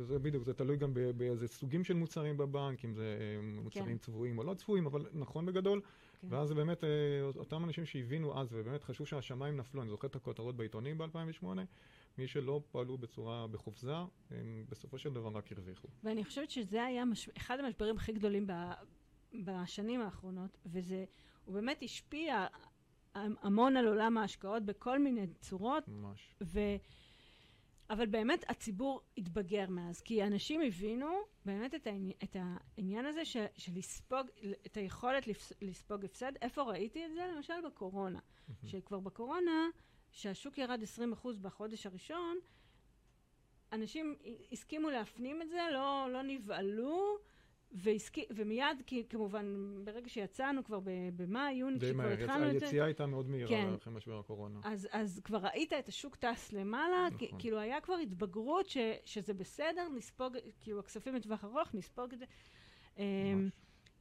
[0.02, 3.98] זה בדיוק, זה תלוי גם באיזה סוגים של מוצרים בבנק, אם זה אה, מוצרים כן.
[3.98, 5.82] צבועים או לא צבועים, אבל נכון בגדול.
[6.22, 6.28] כן.
[6.30, 6.90] ואז באמת, אה,
[7.36, 11.46] אותם אנשים שהבינו אז, ובאמת חשבו שהשמיים נפלו, אני זוכר את הכותרות בעיתונים ב-2008,
[12.18, 13.96] מי שלא פעלו בצורה בחופזה,
[14.32, 15.88] הם בסופו של דבר רק הרוויחו.
[16.04, 17.30] ואני חושבת שזה היה מש...
[17.38, 18.52] אחד המשברים הכי גדולים ב...
[19.34, 21.06] בשנים האחרונות, וזה,
[21.46, 22.48] הוא באמת השפיע
[23.15, 25.88] המון על עולם ההשקעות בכל מיני צורות.
[25.88, 26.36] ממש.
[26.43, 26.60] ו...
[27.89, 31.08] אבל באמת הציבור התבגר מאז, כי אנשים הבינו
[31.46, 34.28] באמת את, העני, את העניין הזה של, של לספוג,
[34.65, 35.28] את היכולת
[35.62, 36.32] לספוג הפסד.
[36.41, 37.28] איפה ראיתי את זה?
[37.36, 38.19] למשל בקורונה.
[38.19, 38.67] Mm-hmm.
[38.67, 39.69] שכבר בקורונה,
[40.12, 40.80] שהשוק ירד
[41.24, 42.38] 20% בחודש הראשון,
[43.72, 44.15] אנשים
[44.52, 47.17] הסכימו להפנים את זה, לא, לא נבהלו,
[47.74, 50.80] והסכי, ומיד, כי כמובן, ברגע שיצאנו כבר
[51.16, 52.66] במאי, יוני, כשכבר התחלנו את זה...
[52.66, 53.74] היציאה הייתה מאוד מהירה כן.
[53.74, 54.60] אחרי משבר הקורונה.
[54.64, 57.18] אז, אז כבר ראית את השוק טס למעלה, נכון.
[57.18, 62.20] כי, כאילו היה כבר התבגרות ש, שזה בסדר, נספוג, כאילו הכספים לטווח ארוך, נספוג את
[62.20, 62.26] זה.
[62.98, 63.50] אמ,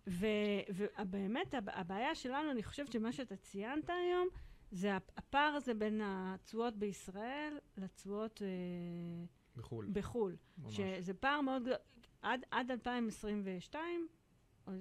[0.07, 4.29] ובאמת, הבעיה שלנו, אני חושבת שמה שאתה ציינת היום,
[4.71, 8.43] זה הפער הזה בין התשואות בישראל לתשואות...
[8.43, 9.25] אה,
[9.57, 9.89] בחו"ל.
[9.93, 10.37] בחו"ל.
[10.59, 10.77] ממש.
[10.77, 11.77] שזה פער מאוד גדול.
[12.23, 14.09] עד, עד 2022,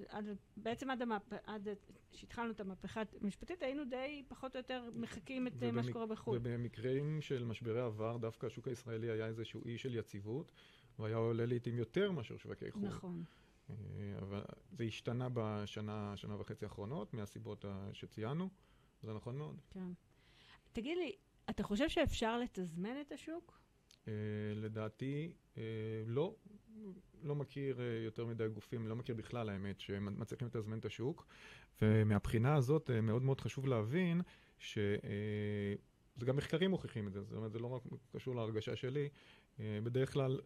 [0.10, 0.26] עד,
[0.58, 1.34] בעצם עד, המהפ...
[1.46, 1.68] עד
[2.12, 5.74] שהתחלנו את המהפכה המשפטית, היינו די פחות או יותר מחקים את ובמק...
[5.74, 6.38] מה שקורה בחו"ל.
[6.38, 10.52] ובמקרים של משברי עבר, דווקא השוק הישראלי היה איזשהו אי של יציבות,
[11.00, 12.88] והיה עולה לעיתים יותר מאשר שווקי חו"ל.
[12.88, 13.24] נכון.
[13.70, 13.76] אה,
[14.22, 18.50] אבל זה השתנה בשנה, שנה וחצי האחרונות, מהסיבות שציינו,
[19.04, 19.62] זה נכון מאוד.
[19.70, 19.92] כן.
[20.74, 21.16] תגיד לי,
[21.50, 23.62] אתה חושב שאפשר לתזמן את השוק?
[24.06, 24.08] Uh,
[24.56, 25.58] לדעתי, uh,
[26.06, 26.36] לא.
[27.24, 31.28] לא מכיר uh, יותר מדי גופים, לא מכיר בכלל האמת, שמצליחים לתזמן את השוק.
[31.82, 34.22] ומהבחינה הזאת uh, מאוד מאוד חשוב להבין
[34.60, 34.78] ש...
[34.78, 35.82] Uh,
[36.18, 37.82] זה גם מחקרים מוכיחים את זה, זאת אומרת, זה לא רק
[38.12, 39.10] קשור להרגשה שלי.
[39.60, 40.40] בדרך כלל,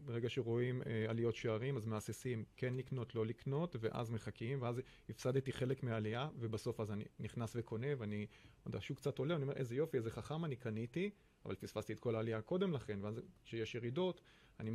[0.00, 5.82] ברגע שרואים עליות שערים, אז מהססים כן לקנות, לא לקנות, ואז מחכים, ואז הפסדתי חלק
[5.82, 8.26] מהעלייה, ובסוף אז אני נכנס וקונה, ואני,
[8.64, 11.10] עוד השוק קצת עולה, אני אומר, איזה יופי, איזה חכם אני קניתי,
[11.44, 14.20] אבל פספסתי את כל העלייה קודם לכן, ואז כשיש ירידות,
[14.60, 14.70] אני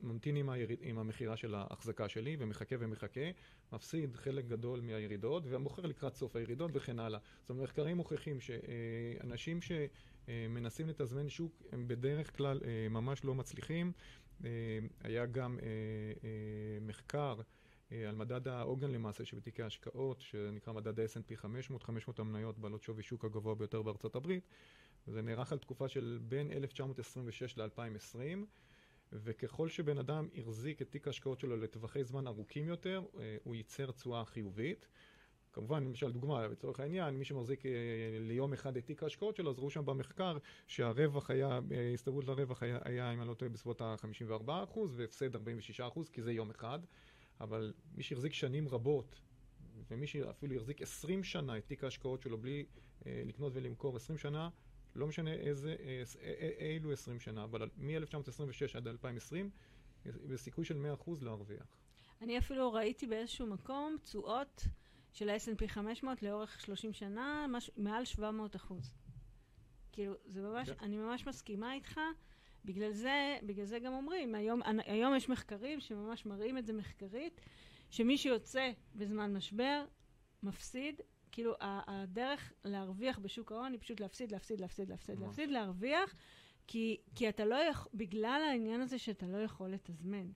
[0.00, 3.20] ממתין עם, היריד, עם המכירה של ההחזקה שלי ומחכה ומחכה,
[3.72, 7.20] מפסיד חלק גדול מהירידות ומוכר לקראת סוף הירידות וכן הלאה.
[7.40, 13.92] זאת אומרת, מחקרים מוכיחים שאנשים שמנסים לתזמן שוק הם בדרך כלל אה, ממש לא מצליחים.
[14.44, 14.50] אה,
[15.00, 16.28] היה גם אה,
[16.80, 17.40] מחקר
[18.08, 23.24] על מדד העוגן למעשה שבתיקי ההשקעות, שנקרא מדד ה-S&P 500, 500 המניות בעלות שווי שוק
[23.24, 24.44] הגבוה ביותר בארצות הברית.
[25.06, 28.46] זה נערך על תקופה של בין 1926 ל-2020.
[29.12, 33.90] וככל שבן אדם החזיק את תיק ההשקעות שלו לטווחי זמן ארוכים יותר, אה, הוא ייצר
[33.90, 34.88] תשואה חיובית.
[35.52, 37.70] כמובן, למשל דוגמה, לצורך העניין, מי שמחזיק אה,
[38.20, 42.62] ליום אחד את תיק ההשקעות שלו, אז ראו שם במחקר שהרווח היה, אה, הסתברות לרווח
[42.62, 46.78] היה, היה אם אני לא טועה, בסביבות ה-54% והפסד 46%, כי זה יום אחד.
[47.40, 49.20] אבל מי שהחזיק שנים רבות,
[49.90, 52.64] ומי שאפילו החזיק 20 שנה את תיק ההשקעות שלו בלי
[53.06, 54.48] אה, לקנות ולמכור 20 שנה,
[54.94, 59.50] לא משנה איזה, אה, אה, אה, אילו 20 שנה, אבל מ-1926 עד 2020,
[60.06, 61.76] בסיכוי של 100% להרוויח.
[62.20, 64.64] אני אפילו ראיתי באיזשהו מקום תשואות
[65.12, 68.94] של ה-S&P 500 לאורך 30 שנה, מש, מעל 700 אחוז.
[69.92, 70.70] כאילו, זה ממש.
[70.70, 70.84] כן.
[70.84, 72.00] אני ממש מסכימה איתך.
[72.64, 77.40] בגלל זה, בגלל זה גם אומרים, היום, היום יש מחקרים שממש מראים את זה מחקרית,
[77.90, 79.84] שמי שיוצא בזמן משבר,
[80.42, 81.00] מפסיד
[81.32, 86.14] כאילו, הדרך להרוויח בשוק ההון היא פשוט להפסיד, להפסיד, להפסיד, להפסיד, להפסיד, להרוויח,
[86.66, 90.30] כי, כי אתה לא יכול, בגלל העניין הזה שאתה לא יכול לתזמן.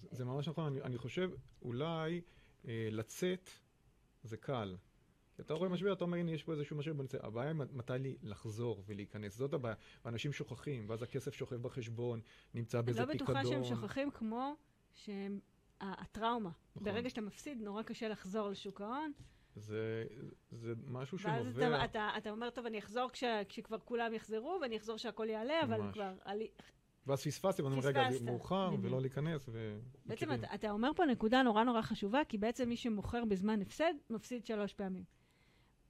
[0.00, 1.30] זה, זה ממש נכון, אני, אני חושב,
[1.62, 2.20] אולי
[2.68, 3.50] אה, לצאת
[4.22, 4.76] זה קל.
[5.40, 7.18] אתה רואה משבר, אתה אומר, הנה, יש פה איזשהו משבר, בוא נצא.
[7.22, 9.74] הבעיה היא מתי לי לחזור ולהיכנס, זאת הבעיה.
[10.04, 12.20] ואנשים שוכחים, ואז הכסף שוכב בחשבון,
[12.54, 13.36] נמצא באיזה לא פיקדון.
[13.36, 14.54] בטוחה שהם שוכחים כמו
[14.94, 15.40] שהם...
[15.80, 16.50] הטראומה.
[16.76, 16.84] נכון.
[16.84, 19.12] ברגע שאתה מפסיד, נורא קשה לחזור לשוק ההון.
[19.60, 20.04] זה,
[20.50, 21.84] זה משהו ואז שנובע...
[21.84, 25.62] אתה, אתה, אתה אומר, טוב, אני אחזור כש, כשכבר כולם יחזרו, ואני אחזור שהכל יעלה,
[25.62, 25.94] אבל ממש.
[25.94, 26.12] כבר...
[26.24, 26.48] עלי...
[27.06, 28.24] ואז פספסתי, ואני אומר, רגע, פספסת.
[28.24, 28.70] מאוחר.
[28.82, 29.78] ולא להיכנס, ו...
[30.06, 30.32] בעצם.
[30.32, 34.46] אתה, אתה אומר פה נקודה נורא נורא חשובה, כי בעצם מי שמוכר בזמן הפסד, מפסיד
[34.46, 35.04] שלוש פעמים.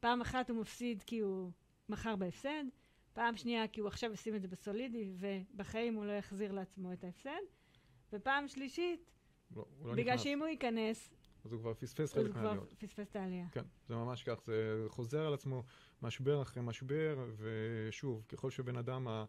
[0.01, 1.51] פעם אחת הוא מפסיד כי הוא
[1.89, 2.65] מכר בהפסד,
[3.13, 7.05] פעם שנייה כי הוא עכשיו ישים את זה בסולידי, ובחיים הוא לא יחזיר לעצמו את
[7.05, 7.41] ההפסד,
[8.13, 9.11] ופעם שלישית,
[9.57, 10.25] לא, לא בגלל נכנס.
[10.25, 11.11] שאם הוא ייכנס,
[11.45, 12.75] אז הוא כבר פספס אז חלק הוא כבר מהעליות.
[12.79, 13.47] פספס את העלייה.
[13.53, 15.63] כן, זה ממש כך, זה חוזר על עצמו
[16.03, 19.25] משבר אחרי משבר, ושוב, ככל שבן אדם,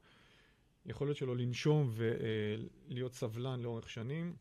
[0.85, 4.35] היכולת שלו לנשום ולהיות סבלן לאורך שנים,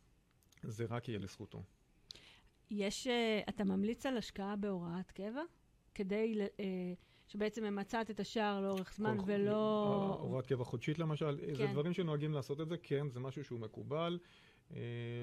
[0.62, 1.62] זה רק יהיה לזכותו.
[2.70, 5.42] יש, אה, אתה ממליץ על השקעה בהוראת קבע?
[5.94, 6.64] כדי אה,
[7.28, 10.18] שבעצם ממצת את השער לאורך זמן ולא...
[10.20, 11.72] הוראת קבע חודשית למשל, זה כן.
[11.72, 14.18] דברים שנוהגים לעשות את זה, כן, זה משהו שהוא מקובל.
[14.74, 14.78] אה,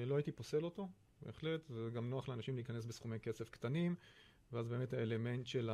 [0.06, 0.88] לא הייתי פוסל אותו,
[1.22, 3.94] בהחלט, זה גם נוח לאנשים להיכנס בסכומי כסף קטנים,
[4.52, 5.70] ואז באמת האלמנט של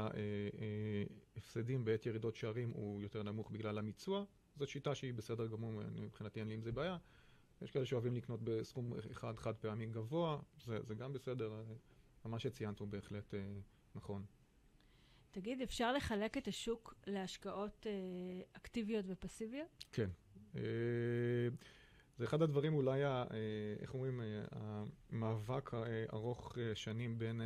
[1.37, 4.25] ההפסדים בעת ירידות שערים הוא יותר נמוך בגלל המיצוע.
[4.57, 6.97] זאת שיטה שהיא בסדר גמור, מבחינתי אין לי עם זה בעיה.
[7.63, 11.53] יש כאלה שאוהבים לקנות בסכום אחד חד פעמי גבוה, זה, זה גם בסדר,
[12.25, 13.41] אה, מה שציינת הוא בהחלט אה,
[13.95, 14.25] נכון.
[15.31, 17.93] תגיד, אפשר לחלק את השוק להשקעות אה,
[18.53, 19.85] אקטיביות ופסיביות?
[19.93, 20.11] כן.
[22.19, 23.37] זה אחד הדברים אולי, ה- אה,
[23.81, 24.45] איך אומרים, אה,
[25.11, 27.41] המאבק אה, ארוך אה, שנים בין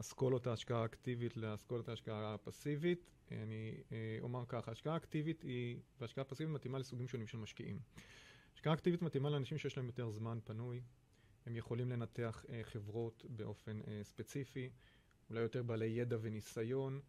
[0.00, 3.10] אסכולות ההשקעה האקטיבית לאסכולות ההשקעה הפסיבית.
[3.30, 3.82] אני
[4.20, 7.78] אומר ככה, השקעה אקטיבית היא, והשקעה פסיבית מתאימה לסוגים שונים של משקיעים.
[8.54, 10.80] השקעה אקטיבית מתאימה לאנשים שיש להם יותר זמן פנוי,
[11.46, 14.70] הם יכולים לנתח חברות באופן ספציפי,
[15.30, 17.00] אולי יותר בעלי ידע וניסיון,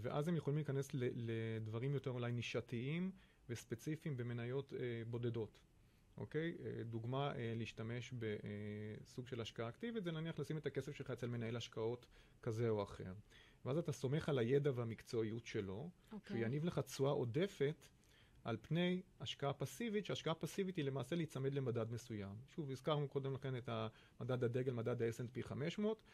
[0.00, 3.10] ואז הם יכולים להיכנס לדברים יותר אולי נישתיים
[3.50, 5.58] וספציפיים במניות אה, בודדות.
[6.16, 6.56] אוקיי?
[6.64, 11.26] אה, דוגמה אה, להשתמש בסוג של השקעה אקטיבית זה נניח לשים את הכסף שלך אצל
[11.26, 12.06] מנהל השקעות
[12.42, 13.12] כזה או אחר.
[13.64, 15.90] ואז אתה סומך על הידע והמקצועיות שלו,
[16.26, 17.86] שהוא יניב לך תשואה עודפת
[18.44, 22.34] על פני השקעה פסיבית, שהשקעה פסיבית היא למעשה להיצמד למדד מסוים.
[22.54, 23.68] שוב, הזכרנו קודם לכן את
[24.20, 26.04] מדד הדגל, מדד ה-S&P 500,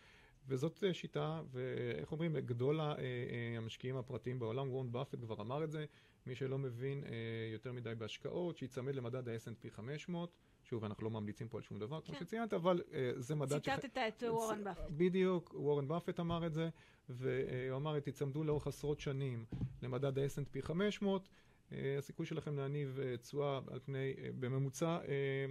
[0.48, 5.64] וזאת אה, שיטה, ואיך אומרים, גדול אה, אה, המשקיעים הפרטיים בעולם, וורן באפט כבר אמר
[5.64, 5.84] את זה,
[6.26, 7.10] מי שלא מבין אה,
[7.52, 10.32] יותר מדי בהשקעות, שיצמד למדד ה-S&P 500.
[10.62, 12.20] שוב, אנחנו לא ממליצים פה על שום דבר, כמו כן.
[12.20, 13.64] שציינת, אבל אה, זה מדד...
[13.64, 14.90] שח- ציטטת את וורן באפט.
[14.90, 16.68] בדיוק, וורן באפט אמר את זה,
[17.08, 19.44] והוא אמר, תצמדו לאורך עשרות שנים
[19.82, 21.28] למדד ה-S&P 500,
[21.72, 25.46] אה, הסיכוי שלכם להניב אה, תשואה על פני, אה, בממוצע, אה,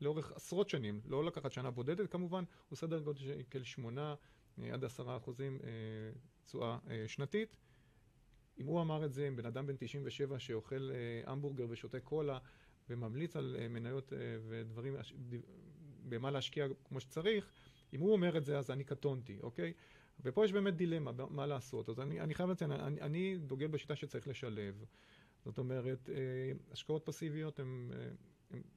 [0.00, 3.20] לאורך עשרות שנים, לא לקחת שנה בודדת כמובן, הוא סדר גודל
[3.52, 4.14] של 8
[4.62, 5.68] אה, עד 10 אחוזים אה,
[6.44, 7.56] תשואה אה, שנתית.
[8.58, 12.38] אם הוא אמר את זה, אם בן אדם בן 97 שאוכל אה, המבורגר ושותה קולה
[12.90, 14.96] וממליץ על אה, מניות אה, ודברים,
[16.08, 17.52] במה להשקיע כמו שצריך,
[17.92, 19.72] אם הוא אומר את זה אז אני קטונתי, אוקיי?
[20.20, 21.88] ופה יש באמת דילמה, מה לעשות.
[21.88, 24.84] אז אני, אני חייב לציין, אני, אני דוגל בשיטה שצריך לשלב.
[25.44, 26.10] זאת אומרת,
[26.72, 27.90] השקעות פסיביות הן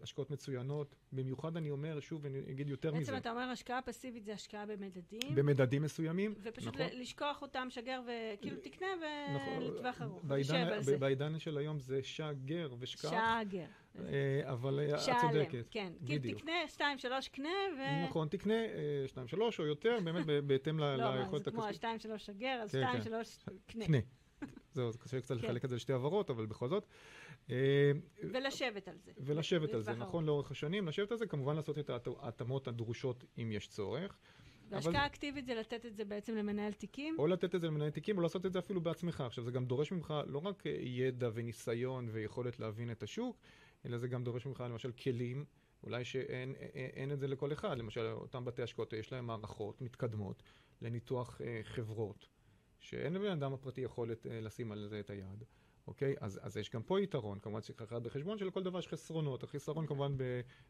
[0.01, 0.95] השקעות מצוינות.
[1.11, 4.65] במיוחד אני אומר, שוב, אני אגיד יותר בעצם מזה, אתה אומר, השקעה פסיבית זה השקעה
[4.65, 6.87] במדדים, במדדים מסוימים, ופשוט נכון?
[6.93, 8.87] לשכוח אותם, שגר, וכאילו תקנה
[9.35, 10.23] נכון, ולטווח ארוך.
[10.23, 10.99] בעידן-.
[10.99, 13.65] בעידן של היום זה שגר ושכח, שעגר.
[13.99, 15.67] אה, אבל אה, את צודקת.
[15.71, 15.93] כן.
[16.05, 16.37] כאילו.
[16.37, 18.05] תקנה, שתיים, שלוש, קנה, ו...
[18.05, 21.75] נכון, תקנה אה, שתיים, שלוש או יותר, באמת בהתאם לא, ליכולת זה כמו הכספית.
[21.75, 23.03] השתיים, שלוש, שגר, אז כן, שתיים, כן.
[23.03, 23.85] שלוש, קנה.
[23.85, 23.97] קנה.
[24.73, 25.45] זהו, זה קשה קצת כן.
[25.45, 26.85] לחלק את זה לשתי הבהרות, אבל בכל זאת.
[27.49, 27.91] אה,
[28.33, 29.11] ולשבת על זה.
[29.17, 33.25] ולשבת על זה, נכון, לאורך השנים, לשבת על זה, כמובן לעשות את ההת- ההתאמות הדרושות
[33.37, 34.17] אם יש צורך.
[34.69, 37.15] והשקעה אקטיבית זה לתת את זה בעצם למנהל תיקים.
[37.19, 39.21] או לתת את זה למנהל תיקים, או לעשות את זה אפילו בעצמך.
[39.21, 43.37] עכשיו, זה גם דורש ממך לא רק אה, ידע וניסיון ויכולת להבין את השוק,
[43.85, 45.45] אלא זה גם דורש ממך למשל כלים,
[45.83, 47.77] אולי שאין אין, אין את זה לכל אחד.
[47.77, 50.43] למשל, אותם בתי השקעות, יש להם מערכות מתקדמות
[50.81, 52.27] לניתוח אה, חברות,
[52.79, 55.43] שאין לבן אדם הפרטי יכולת אה, לשים על זה את היד.
[55.89, 56.15] אוקיי?
[56.19, 59.43] אז, אז יש גם פה יתרון, כמובן צריך לקחת בחשבון שלכל דבר יש חסרונות.
[59.43, 60.15] החיסרון כמובן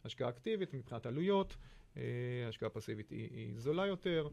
[0.04, 1.56] בהשקעה אקטיבית מבחינת עלויות,
[1.98, 2.02] אה,
[2.48, 4.28] השקעה פסיבית היא, היא זולה יותר.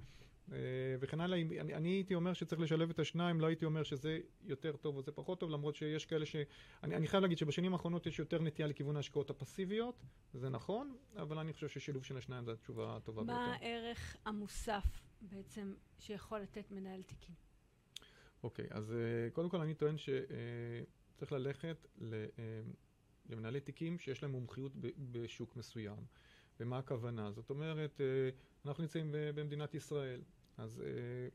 [0.52, 0.58] אה,
[1.00, 4.76] וכן הלאה, אני, אני הייתי אומר שצריך לשלב את השניים, לא הייתי אומר שזה יותר
[4.76, 6.36] טוב או זה פחות טוב, למרות שיש כאלה ש...
[6.82, 10.02] אני, אני חייב להגיד שבשנים האחרונות יש יותר נטייה לכיוון ההשקעות הפסיביות,
[10.34, 13.64] זה נכון, אבל אני חושב ששילוב של השניים זו התשובה הטובה מה ביותר.
[13.64, 17.45] הערך המוסף בעצם שיכול לתת מנהל תיקים?
[18.46, 22.62] אוקיי, אז אה, קודם כל אני טוען שצריך ללכת ל, אה,
[23.28, 26.04] למנהלי תיקים שיש להם מומחיות ב- בשוק מסוים.
[26.60, 27.32] ומה הכוונה?
[27.32, 28.30] זאת אומרת, אה,
[28.64, 30.22] אנחנו נמצאים במדינת ישראל,
[30.56, 31.28] אז אה,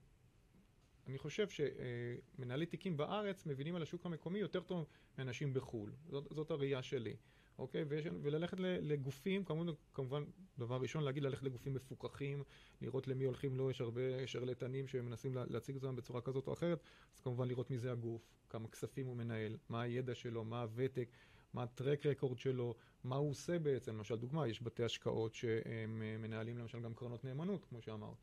[1.08, 5.92] אני חושב שמנהלי תיקים בארץ מבינים על השוק המקומי יותר טוב מאנשים בחו"ל.
[6.10, 7.16] זאת, זאת הראייה שלי.
[7.60, 7.84] אוקיי?
[7.84, 10.24] ויש, וללכת לגופים, כמובן, כמובן,
[10.58, 12.44] דבר ראשון, להגיד ללכת לגופים מפוקחים,
[12.82, 16.84] לראות למי הולכים לו, יש הרבה שרלטנים שמנסים להציג אותם בצורה כזאת או אחרת,
[17.16, 21.10] אז כמובן לראות מי זה הגוף, כמה כספים הוא מנהל, מה הידע שלו, מה הוותק,
[21.54, 23.98] מה הטרק רקורד שלו, מה הוא עושה בעצם.
[23.98, 28.18] למשל, דוגמה, יש בתי השקעות שהם אה, מנהלים למשל גם קרנות נאמנות, כמו שאמרת.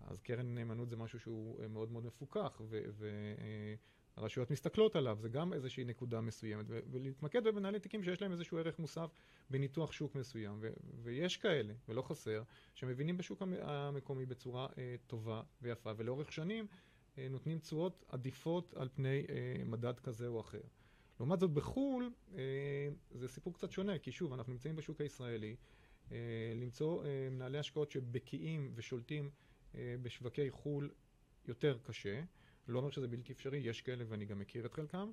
[0.00, 2.60] אז קרן נאמנות זה משהו שהוא אה, מאוד מאוד מפוקח,
[4.16, 8.78] והרשויות מסתכלות עליו, זה גם איזושהי נקודה מסוימת, ולהתמקד במנהלי תיקים שיש להם איזשהו ערך
[8.78, 9.10] מוסף
[9.50, 10.60] בניתוח שוק מסוים,
[11.02, 12.42] ויש כאלה, ולא חסר,
[12.74, 16.66] שמבינים בשוק המקומי בצורה אה, טובה ויפה, ולאורך שנים
[17.18, 19.22] אה, נותנים תשואות עדיפות על פני
[19.66, 20.62] מדד כזה או אחר.
[21.20, 22.10] לעומת זאת בחו"ל
[23.10, 25.56] זה סיפור קצת שונה, כי שוב, אנחנו נמצאים בשוק הישראלי,
[26.54, 29.30] למצוא מנהלי השקעות שבקיאים ושולטים
[29.74, 30.90] אה, בשווקי חו"ל
[31.48, 32.22] יותר קשה.
[32.68, 35.10] לא אומר שזה בלתי אפשרי, יש כאלה ואני גם מכיר את חלקם,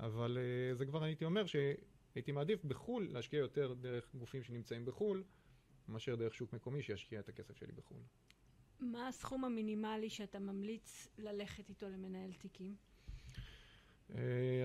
[0.00, 5.24] אבל uh, זה כבר הייתי אומר שהייתי מעדיף בחו"ל להשקיע יותר דרך גופים שנמצאים בחו"ל,
[5.88, 8.02] מאשר דרך שוק מקומי שישקיע את הכסף שלי בחו"ל.
[8.80, 12.74] מה הסכום המינימלי שאתה ממליץ ללכת איתו למנהל תיקים?
[14.10, 14.14] Uh,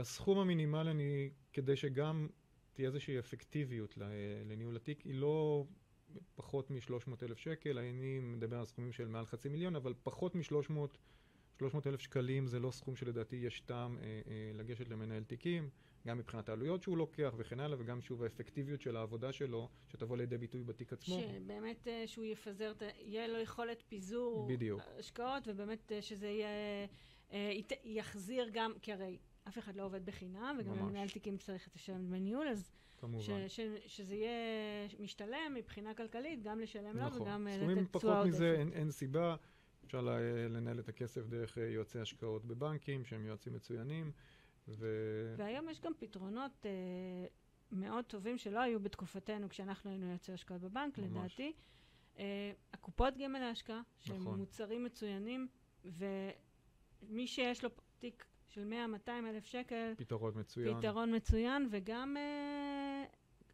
[0.01, 2.27] הסכום המינימלי, אני, כדי שגם
[2.73, 3.97] תהיה איזושהי אפקטיביות
[4.45, 5.65] לניהול התיק, היא לא
[6.35, 10.73] פחות מ-300 אלף שקל, אני מדבר על סכומים של מעל חצי מיליון, אבל פחות מ-300
[11.59, 15.69] 300 אלף שקלים זה לא סכום שלדעתי יש טעם אה, אה, לגשת למנהל תיקים,
[16.07, 20.37] גם מבחינת העלויות שהוא לוקח וכן הלאה, וגם שוב האפקטיביות של העבודה שלו, שתבוא לידי
[20.37, 21.19] ביטוי בתיק עצמו.
[21.19, 24.81] שבאמת אה, שהוא יפזר, יהיה לו יכולת פיזור בדיוק.
[24.99, 26.47] השקעות, ובאמת אה, שזה יהיה,
[27.31, 27.51] אה,
[27.83, 32.05] יחזיר גם, כי הרי אף אחד לא עובד בחינם, וגם למנהל תיקים צריך את השם
[32.05, 32.71] דמי ניהול, אז.
[33.19, 34.31] ש, ש, שזה יהיה
[34.99, 37.19] משתלם מבחינה כלכלית, גם לשלם נכון.
[37.19, 37.99] לו וגם לתת תשואה עודפת.
[37.99, 39.35] סכומים פחות מזה אין, אין סיבה.
[39.85, 40.01] אפשר
[40.49, 44.11] לנהל את הכסף דרך אה, יועצי השקעות בבנקים, שהם יועצים מצוינים.
[44.67, 44.87] ו...
[45.37, 46.71] והיום יש גם פתרונות אה,
[47.71, 51.09] מאוד טובים שלא היו בתקופתנו כשאנחנו היינו יועצי השקעות בבנק, ממש.
[51.11, 51.53] לדעתי.
[52.19, 54.39] אה, הקופות גמל להשקעה, שהם נכון.
[54.39, 55.47] מוצרים מצוינים,
[55.85, 57.69] ומי שיש לו
[57.99, 58.73] תיק של
[59.07, 59.93] 100-200 אלף שקל.
[59.97, 60.77] פתרון מצוין.
[60.77, 62.17] פתרון מצוין, וגם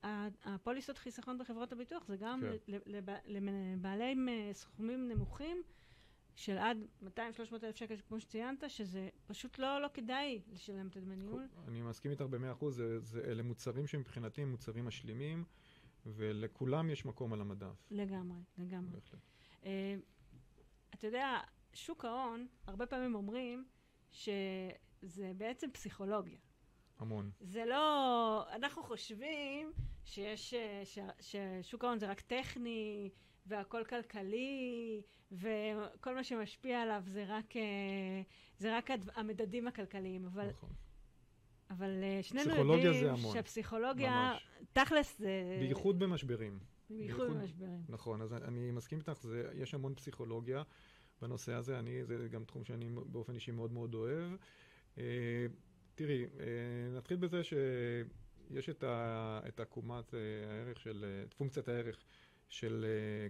[0.03, 0.07] uh,
[0.43, 2.77] הפוליסות חיסכון בחברות הביטוח, זה גם כן.
[3.25, 4.15] לבעלי
[4.53, 5.63] סכומים נמוכים.
[6.35, 7.19] של עד 200-300
[7.63, 11.47] אלף שקל, כמו שציינת, שזה פשוט לא, לא כדאי לשלם את הדמי ניהול.
[11.67, 15.43] אני מסכים איתך במאה אחוז, זה, זה, אלה מוצרים שמבחינתי הם מוצרים משלימים,
[16.05, 17.87] ולכולם יש מקום על המדף.
[17.91, 18.91] לגמרי, לגמרי.
[18.91, 19.19] בהחלט.
[19.63, 19.65] Uh,
[20.93, 21.39] אתה יודע,
[21.73, 23.65] שוק ההון, הרבה פעמים אומרים
[24.11, 24.29] ש...
[25.01, 26.37] זה בעצם פסיכולוגיה.
[26.99, 27.31] המון.
[27.39, 28.45] זה לא...
[28.55, 29.71] אנחנו חושבים
[30.03, 30.53] שיש...
[30.83, 33.09] ש, ששוק ההון זה רק טכני,
[33.45, 37.53] והכל כלכלי, וכל מה שמשפיע עליו זה רק,
[38.57, 40.25] זה רק המדדים הכלכליים.
[40.25, 40.49] אבל...
[40.49, 40.69] נכון.
[41.69, 44.47] אבל אה, שנינו יודעים שהפסיכולוגיה, ממש.
[44.73, 45.57] תכלס זה...
[45.59, 46.59] בייחוד במשברים.
[46.89, 47.83] בייחוד במשברים.
[47.89, 50.63] נכון, אז אני מסכים איתך, זה, יש המון פסיכולוגיה
[51.21, 54.31] בנושא הזה, אני, זה גם תחום שאני באופן אישי מאוד מאוד אוהב.
[54.97, 55.45] אה,
[55.95, 60.19] תראי, אה, נתחיל בזה שיש את, ה, את עקומת אה,
[60.51, 62.03] הערך של, את פונקציית הערך
[62.49, 62.85] של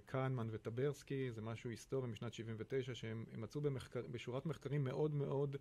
[0.05, 5.55] קהנמן וטברסקי, זה משהו היסטורי משנת 79, שהם מצאו במחקר, בשורת מחקרים מאוד מאוד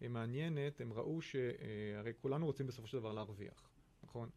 [0.00, 3.70] מעניינת, הם ראו שהרי כולנו רוצים בסופו של דבר להרוויח,
[4.02, 4.28] נכון?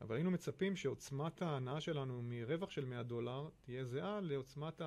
[0.00, 4.82] אבל היינו מצפים שעוצמת ההנאה שלנו מרווח של 100 דולר תהיה זהה לעוצמת.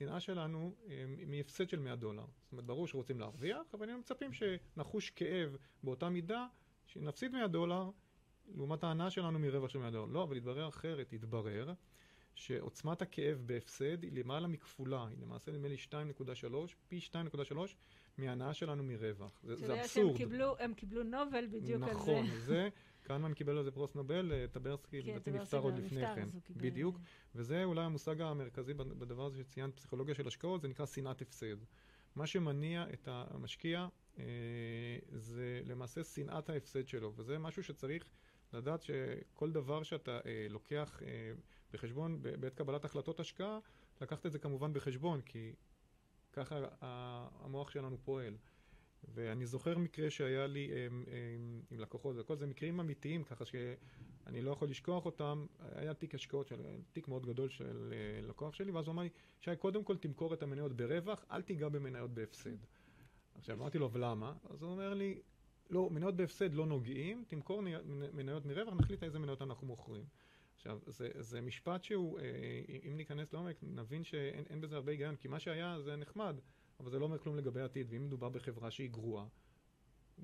[0.00, 2.24] השנאה שלנו אה, מהפסד של 100 דולר.
[2.42, 6.46] זאת אומרת, ברור שרוצים להרוויח, אבל היינו מצפים שנחוש כאב באותה מידה,
[6.86, 7.90] שנפסיד 100 דולר,
[8.54, 10.12] לעומת ההנאה שלנו מרווח של 100 דולר.
[10.12, 11.72] לא, אבל התברר אחרת, התברר
[12.34, 15.94] שעוצמת הכאב בהפסד היא למעלה מכפולה, היא למעשה נדמה לי 2.3,
[16.88, 17.56] פי 2.3
[18.18, 19.40] מההנאה שלנו מרווח.
[19.42, 20.16] זה, זה אבסורד.
[20.16, 22.32] קיבלו, הם קיבלו נובל בדיוק נכון, על זה.
[22.32, 22.68] נכון, זה,
[23.02, 26.28] קהנמן קיבל על זה פרוס נובל, אה, טברסקי כן, לדעתי נפטר עוד לפני כן.
[26.50, 26.98] בדיוק.
[27.34, 31.56] וזה אולי המושג המרכזי בדבר הזה שציינת, פסיכולוגיה של השקעות, זה נקרא שנאת הפסד.
[32.16, 33.88] מה שמניע את המשקיע
[34.18, 34.24] אה,
[35.12, 38.10] זה למעשה שנאת ההפסד שלו, וזה משהו שצריך
[38.52, 41.32] לדעת שכל דבר שאתה אה, לוקח אה,
[41.72, 43.58] בחשבון בעת קבלת החלטות השקעה,
[44.00, 45.52] לקחת את זה כמובן בחשבון, כי
[46.32, 46.64] ככה
[47.40, 48.36] המוח שלנו פועל.
[49.14, 54.42] ואני זוכר מקרה שהיה לי עם, עם, עם לקוחות, וכל זה מקרים אמיתיים, ככה שאני
[54.42, 55.46] לא יכול לשכוח אותם.
[55.60, 56.62] היה תיק השקעות, של,
[56.92, 59.08] תיק מאוד גדול של אה, לקוח שלי, ואז הוא אמר לי,
[59.40, 62.56] שי, קודם כל תמכור את המניות ברווח, אל תיגע במניות בהפסד.
[63.34, 64.34] עכשיו אמרתי לו, ולמה?
[64.50, 65.20] אז הוא אומר לי,
[65.70, 67.62] לא, מניות בהפסד לא נוגעים, תמכור
[68.12, 70.04] מניות מרווח, נחליט איזה מניות אנחנו מוכרים.
[70.60, 72.24] עכשיו, זה, זה משפט שהוא, אה,
[72.88, 76.36] אם ניכנס לעומק, נבין שאין בזה הרבה היגיון, כי מה שהיה זה נחמד.
[76.80, 79.26] אבל זה לא אומר כלום לגבי העתיד, ואם מדובר בחברה שהיא גרועה,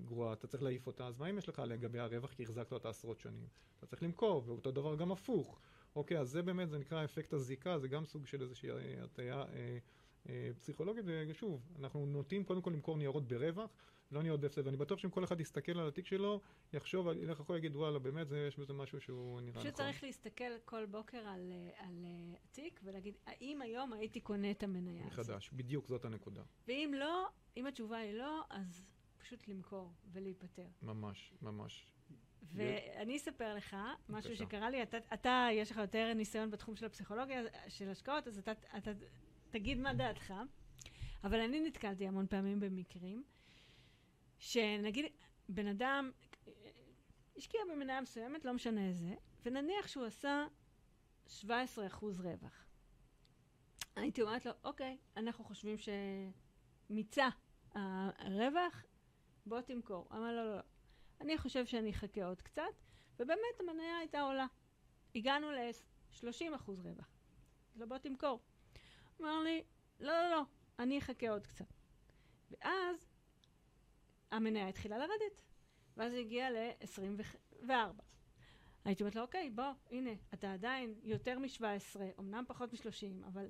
[0.05, 2.89] גרועה, אתה צריך להעיף אותה, אז מה אם יש לך לגבי הרווח כי החזקת אותה
[2.89, 3.47] עשרות שנים?
[3.79, 5.59] אתה צריך למכור, ואותו דבר גם הפוך.
[5.97, 9.43] אוקיי, אז זה באמת, זה נקרא אפקט הזיקה, זה גם סוג של איזושהי אה, הטיה
[9.43, 9.79] אה,
[10.29, 13.71] אה, פסיכולוגית, ושוב, אנחנו נוטים קודם כל למכור ניירות ברווח,
[14.11, 16.41] לא ניירות בהפסד, ואני בטוח שאם כל אחד יסתכל על התיק שלו,
[16.73, 19.63] יחשוב, ילך אחורה, יגיד, וואלה, באמת, זה, יש בזה משהו שהוא נראה נכון.
[19.63, 24.63] פשוט צריך להסתכל כל בוקר על, על אה, התיק ולהגיד, האם היום הייתי קונה את
[24.63, 25.13] המניה הזאת?
[25.13, 26.43] מחדש, בדיוק זאת הנקודה.
[26.69, 28.87] ואם לא, אם התשובה היא לא, אז
[29.19, 30.67] פשוט למכור ולהיפטר.
[30.83, 31.87] ממש, ממש.
[32.53, 33.77] ואני אספר לך
[34.09, 34.45] משהו בבקשה.
[34.45, 38.53] שקרה לי, אתה, אתה, יש לך יותר ניסיון בתחום של הפסיכולוגיה של השקעות, אז אתה,
[38.77, 38.91] אתה
[39.51, 40.35] תגיד מה דעתך,
[41.25, 43.23] אבל אני נתקלתי המון פעמים במקרים,
[44.39, 45.05] שנגיד
[45.49, 46.11] בן אדם
[47.37, 49.15] השקיע במניה מסוימת, לא משנה איזה,
[49.45, 50.47] ונניח שהוא עשה
[51.27, 51.49] 17%
[52.03, 52.67] רווח.
[53.97, 55.77] הייתי אומרת לו, אוקיי, אנחנו חושבים
[56.89, 57.29] שמיצה
[57.75, 58.85] הרווח,
[59.47, 60.09] בוא תמכור.
[60.13, 60.63] אמר לו, לא, לא.
[61.21, 62.63] אני חושב שאני אחכה עוד קצת,
[63.19, 64.47] ובאמת המניה הייתה עולה.
[65.15, 66.25] הגענו ל-30%
[66.67, 67.11] רווח.
[67.77, 68.41] לא בוא תמכור.
[69.21, 69.65] אמר לי,
[70.01, 70.43] לא, לא, לא,
[70.79, 71.73] אני אחכה עוד קצת.
[72.51, 73.07] ואז
[74.31, 75.43] המניה התחילה לרדת,
[75.97, 77.71] ואז היא הגיעה ל-24.
[78.85, 83.47] הייתי אומרת לו, אוקיי, בוא, הנה, אתה עדיין יותר מ-17, אמנם פחות מ-30, אבל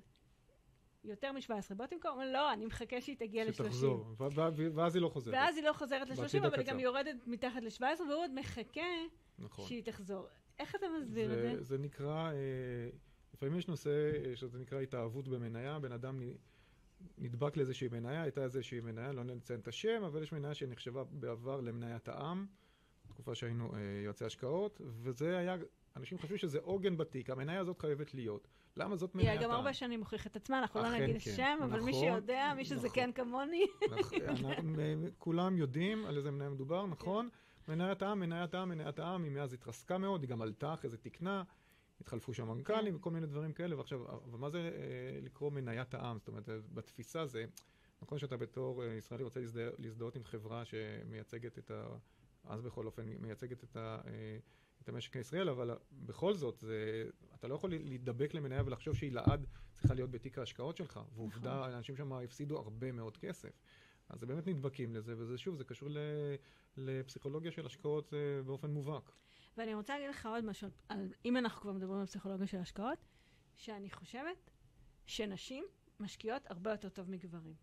[1.05, 2.11] יותר מ-17, בוא תמכור.
[2.11, 3.53] הוא אומר, לא, אני מחכה שהיא תגיע ל-30.
[3.53, 4.15] שתחזור,
[4.75, 5.35] ואז היא לא חוזרת.
[5.35, 6.81] ואז היא לא חוזרת ל-30, בעתיד אבל היא גם.
[6.81, 8.81] יורדת מתחת ל-17, והוא עוד מחכה
[9.39, 9.67] נכון.
[9.67, 10.27] שהיא תחזור.
[10.59, 11.63] איך אתה מסביר את זה?
[11.63, 12.89] זה נקרא, אה,
[13.35, 16.21] לפעמים יש נושא אה, שזה נקרא התאהבות במניה, בן אדם
[17.19, 21.61] נדבק לאיזושהי מניה, הייתה איזושהי מניה, לא נציין את השם, אבל יש מניה שנחשבה בעבר
[21.61, 22.47] למניית העם,
[23.09, 25.57] תקופה שהיינו אה, יועצי השקעות, וזה היה,
[25.97, 28.49] אנשים חשבו שזה עוגן בתיק, המניה הזאת חייבת להיות.
[28.77, 29.51] למה זאת מניית היא העם?
[29.51, 31.31] גם הרבה שנים מוכיחה את עצמה, אנחנו לא נגיד כן.
[31.37, 32.91] שם, אבל מי נכון, שיודע, מי שזה נכון.
[32.95, 37.29] כן כמוני, נכון, אנחנו- אה, כולם יודעים על איזה מניה מדובר, נכון?
[37.69, 40.99] מניית העם, מניית העם, מניית העם, היא מאז התרסקה מאוד, היא גם עלתה אחרי זה
[40.99, 41.43] תיקנה,
[42.01, 42.97] התחלפו שם מנכ"לים.
[42.97, 46.19] וכל מיני דברים כאלה, ועכשיו, אבל מה זה אה, לקרוא מניית העם?
[46.19, 47.45] זאת אומרת, בתפיסה זה,
[48.03, 49.41] נכון שאתה בתור אה, ישראלי רוצה
[49.79, 51.97] להזדהות עם חברה שמייצגת את ה...
[52.45, 54.01] אז בכל אופן, מייצגת את ה...
[54.07, 54.39] אה,
[54.83, 59.47] את המשק הישראל, אבל בכל זאת, זה, אתה לא יכול להידבק למניה ולחשוב שהיא לעד
[59.75, 61.01] צריכה להיות בתיק ההשקעות שלך.
[61.15, 61.73] ועובדה, נכון.
[61.75, 63.63] אנשים שם הפסידו הרבה מאוד כסף.
[64.09, 65.99] אז באמת נדבקים לזה, וזה שוב, זה קשור ל,
[66.77, 68.13] לפסיכולוגיה של השקעות
[68.47, 69.11] באופן מובהק.
[69.57, 72.99] ואני רוצה להגיד לך עוד משהו, על, אם אנחנו כבר מדברים על פסיכולוגיה של השקעות,
[73.57, 74.51] שאני חושבת
[75.07, 75.65] שנשים
[76.01, 77.55] משקיעות הרבה יותר טוב מגברים.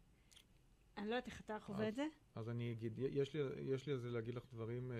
[0.98, 2.06] אני לא יודעת איך אתה חווה אז- את זה.
[2.36, 3.40] אז אני אגיד, יש לי,
[3.74, 4.98] יש לי על זה להגיד לך דברים אה,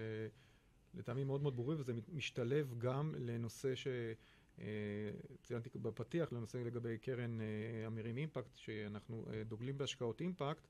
[0.94, 7.46] לטעמי מאוד מאוד ברורים, וזה משתלב גם לנושא שציינתי בפתיח, לנושא לגבי קרן אה,
[7.88, 10.68] אמירים אימפקט, שאנחנו אה, דוגלים בהשקעות אימפקט.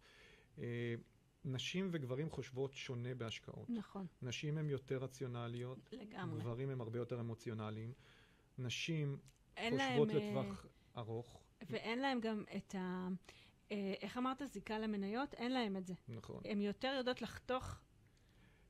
[1.45, 3.69] אה, נשים וגברים חושבות שונה בהשקעות.
[3.69, 6.39] נכון, נשים הן יותר רציונליות, לגמרי.
[6.39, 7.93] גברים הם הרבה יותר אמוציונליים.
[8.57, 9.17] נשים
[9.59, 10.65] חושבות להם, אה, לטווח
[10.97, 11.43] ארוך.
[11.69, 13.07] ואין להם גם את ה...
[13.71, 14.41] אה, איך אמרת?
[14.51, 15.33] זיקה למניות?
[15.33, 15.93] אין להם את זה.
[16.07, 16.41] נכון.
[16.45, 17.75] הן יותר יודעות לחתוך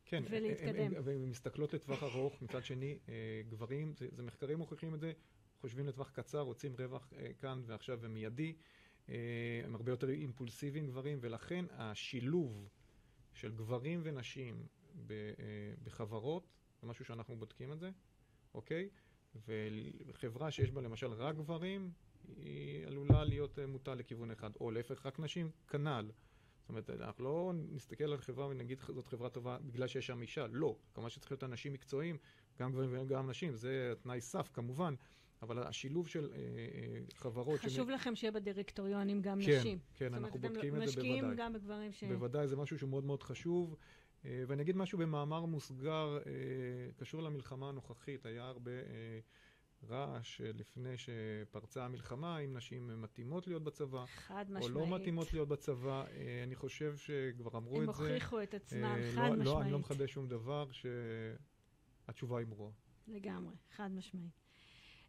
[0.05, 0.91] כן, ולהתקדם.
[1.03, 5.13] והן מסתכלות לטווח ארוך, מצד שני, אה, גברים, זה, זה מחקרים מוכיחים את זה,
[5.61, 8.55] חושבים לטווח קצר, רוצים רווח אה, כאן ועכשיו ומיידי, אה,
[9.07, 12.69] הם הרבה יותר אימפולסיביים גברים, ולכן השילוב
[13.33, 14.67] של גברים ונשים
[15.11, 15.15] אה,
[15.83, 16.47] בחברות,
[16.81, 17.91] זה משהו שאנחנו בודקים את זה,
[18.53, 18.89] אוקיי?
[19.47, 21.91] וחברה שיש בה למשל רק גברים,
[22.37, 26.11] היא עלולה להיות אה, מוטה לכיוון אחד, או להפך, רק נשים, כנ"ל.
[26.59, 30.47] זאת אומרת, אנחנו לא נסתכל על חברה ונגיד זאת חברה טובה בגלל שיש שם אישה,
[30.47, 30.77] לא.
[30.93, 32.17] כמובן שצריך להיות אנשים מקצועיים,
[32.59, 34.95] גם גברים וגם נשים, זה תנאי סף כמובן,
[35.43, 37.59] אבל השילוב של אה, אה, חברות...
[37.59, 39.79] חשוב לכם שיהיה בדירקטוריונים גם כן, נשים.
[39.93, 41.45] כן, זאת אומרת, אנחנו אתם בודקים את זה משקיעים בוודאי.
[41.45, 42.03] גם בגברים ש...
[42.03, 43.75] בוודאי, זה משהו שהוא מאוד מאוד חשוב.
[44.25, 46.31] אה, ואני אגיד משהו במאמר מוסגר, אה,
[46.97, 48.25] קשור למלחמה הנוכחית.
[48.25, 49.19] היה הרבה אה,
[49.89, 54.75] רעש אה, לפני שפרצה המלחמה, אם נשים מתאימות להיות בצבא, חד או משמעית.
[54.75, 56.05] לא מתאימות להיות בצבא.
[56.11, 58.03] אה, אני חושב שכבר אמרו הם את זה.
[58.03, 59.45] הוכיחו את עצמם, חד לא, משמעית.
[59.45, 62.71] לא, אני לא מחדש שום דבר, שהתשובה היא ברורה.
[63.07, 64.42] לגמרי, חד משמעית.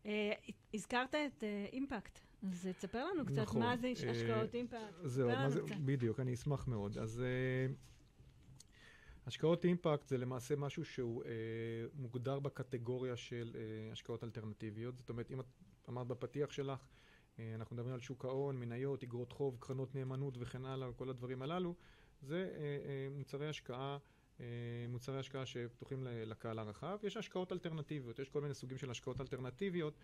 [0.07, 0.33] אה,
[0.75, 4.95] הזכרת את אה, אימפקט, אז תספר לנו קצת נכון, מה זה אה, השקעות אימפקט.
[5.05, 5.61] זהו, מה זה.
[5.85, 6.99] בדיוק, אני אשמח מאוד.
[6.99, 7.75] אז אה,
[9.27, 11.31] השקעות אימפקט זה למעשה משהו שהוא אה,
[11.95, 14.97] מוגדר בקטגוריה של אה, השקעות אלטרנטיביות.
[14.97, 15.47] זאת אומרת, אם את
[15.89, 16.87] אמרת בפתיח שלך,
[17.39, 21.43] אה, אנחנו מדברים על שוק ההון, מניות, אגרות חוב, קרנות נאמנות וכן הלאה, וכל הדברים
[21.43, 21.75] הללו,
[22.23, 23.99] זה אה, אה, מוצרי השקעה.
[24.41, 24.47] אה,
[24.89, 26.99] מוצרי השקעה שפתוחים לקהל הרחב.
[27.03, 29.95] יש השקעות אלטרנטיביות, יש כל מיני סוגים של השקעות אלטרנטיביות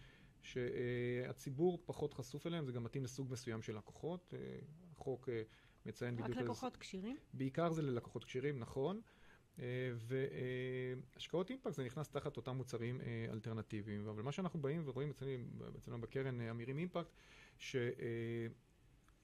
[0.43, 4.35] שהציבור פחות חשוף אליהם, זה גם מתאים לסוג מסוים של לקוחות.
[4.37, 4.59] אה,
[4.97, 5.43] החוק אה,
[5.87, 6.39] מציין רק בדיוק...
[6.39, 7.16] איזה- לקוחות כשירים?
[7.35, 9.01] בעיקר זה ללקוחות כשירים, נכון.
[11.16, 13.01] והשקעות אימפקט זה נכנס תחת אותם מוצרים
[13.33, 14.09] אלטרנטיביים.
[14.09, 15.12] אבל מה שאנחנו באים ורואים
[15.76, 17.11] אצלנו, בקרן אמירים אימפקט,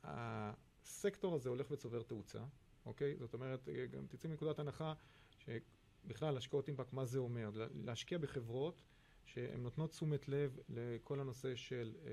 [0.05, 2.45] שהסקטור הזה הולך וצובר תאוצה,
[2.87, 3.17] אוקיי?
[3.17, 4.95] זאת אומרת, אה, גם תצאי מנקודת הנחה
[5.39, 7.51] שבכלל השקעות אימפקט, מה זה אומר?
[7.55, 8.83] לה- להשקיע בחברות
[9.25, 12.11] שהן נותנות תשומת לב לכל הנושא של אה,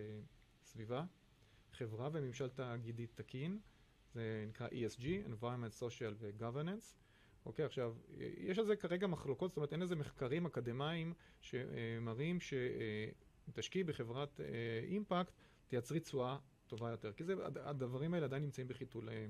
[0.63, 1.05] סביבה,
[1.71, 3.59] חברה וממשל תאגידי תקין.
[4.13, 6.95] זה נקרא ESG, environment, social ו-governance.
[7.45, 7.95] אוקיי, עכשיו,
[8.38, 13.11] יש על זה כרגע מחלוקות, זאת אומרת, אין איזה מחקרים אקדמיים שמראים שאם
[13.53, 14.45] תשקיעי בחברת אה,
[14.84, 15.34] אימפקט,
[15.67, 17.13] תייצרי תשואה טובה יותר.
[17.13, 19.30] כי זה, הד- הדברים האלה עדיין נמצאים בחיתוליהם.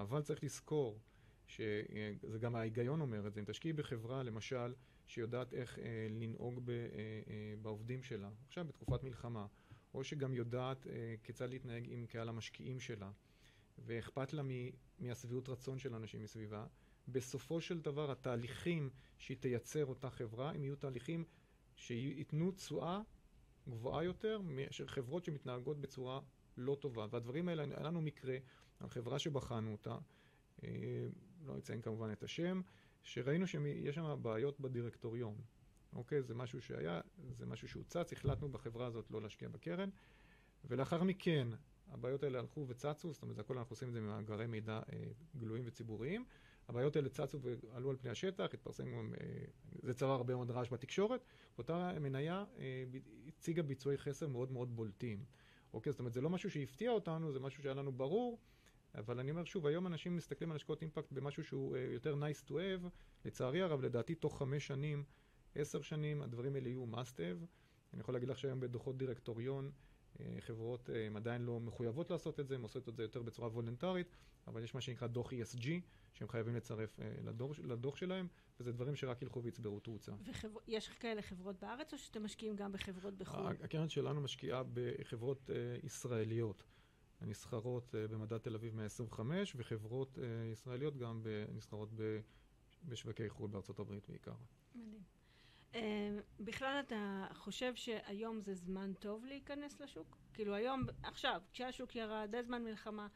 [0.00, 1.00] אבל צריך לזכור,
[1.46, 4.74] שזה גם ההיגיון אומר את זה, אם תשקיעי בחברה, למשל,
[5.06, 6.76] שיודעת איך אה, לנהוג ב, אה,
[7.28, 9.46] אה, בעובדים שלה, עכשיו בתקופת מלחמה,
[9.94, 13.10] או שגם יודעת אה, כיצד להתנהג עם קהל המשקיעים שלה,
[13.78, 14.42] ואכפת לה
[14.98, 16.66] מהשביעות רצון של אנשים מסביבה,
[17.08, 21.24] בסופו של דבר התהליכים שהיא תייצר אותה חברה, הם יהיו תהליכים
[21.76, 23.00] שייתנו תשואה
[23.68, 26.20] גבוהה יותר מאשר חברות שמתנהגות בצורה
[26.56, 27.06] לא טובה.
[27.10, 28.36] והדברים האלה, היה לנו מקרה,
[28.80, 29.96] החברה שבחנו אותה,
[30.64, 30.68] אה,
[31.46, 32.60] לא אציין כמובן את השם,
[33.02, 35.34] שראינו שיש שם בעיות בדירקטוריון.
[35.92, 36.22] אוקיי?
[36.22, 37.00] זה משהו שהיה,
[37.30, 39.88] זה משהו שהוצץ, החלטנו בחברה הזאת לא להשקיע בקרן,
[40.64, 41.48] ולאחר מכן
[41.88, 44.98] הבעיות האלה הלכו וצצו, זאת אומרת, הכל אנחנו עושים את זה ממאגרי מידע אה,
[45.36, 46.24] גלויים וציבוריים.
[46.68, 49.44] הבעיות האלה צצו ועלו על פני השטח, התפרסם אה,
[49.82, 51.24] זה צבר הרבה מאוד רעש בתקשורת,
[51.56, 52.84] ואותה מניה אה,
[53.28, 55.24] הציגה ביצועי חסר מאוד מאוד בולטים.
[55.72, 58.38] אוקיי, זאת אומרת, זה לא משהו שהפתיע אותנו, זה משהו שהיה לנו ברור,
[58.94, 62.48] אבל אני אומר שוב, היום אנשים מסתכלים על השקעות אימפקט במשהו שהוא אה, יותר nice
[62.48, 62.88] to have,
[63.24, 65.04] לצערי הרב, לדעתי תוך חמש שנים,
[65.54, 67.46] עשר שנים, הדברים האלה יהיו must have.
[67.92, 69.70] אני יכול להגיד לך שהיום בדוחות דירקטוריון,
[70.20, 73.22] אה, חברות אה, הן עדיין לא מחויבות לעשות את זה, הן עושות את זה יותר
[73.22, 74.16] בצורה וולונטרית,
[74.46, 75.66] אבל יש מה שנקרא דוח ESG,
[76.12, 78.28] שהם חייבים לצרף אה, לדוח, לדוח שלהם,
[78.60, 80.12] וזה דברים שרק ילכו ויצברו תאוצה.
[80.66, 83.56] ויש כאלה חברות בארץ, או שאתם משקיעים גם בחברות בחו"ל?
[83.64, 86.62] הקרן שלנו משקיעה בחברות אה, ישראליות
[87.20, 91.22] הנסחרות אה, במדד תל אביב 125, וחברות אה, ישראליות גם
[91.54, 91.88] נסחרות
[92.84, 94.32] בשווקי חו"ל בארצות הברית בעיקר.
[94.74, 95.02] מדהים.
[95.74, 96.08] אה,
[96.40, 100.16] בכלל אתה חושב שהיום זה זמן טוב להיכנס לשוק?
[100.34, 103.08] כאילו היום, עכשיו, כשהשוק ירד, זה זמן מלחמה.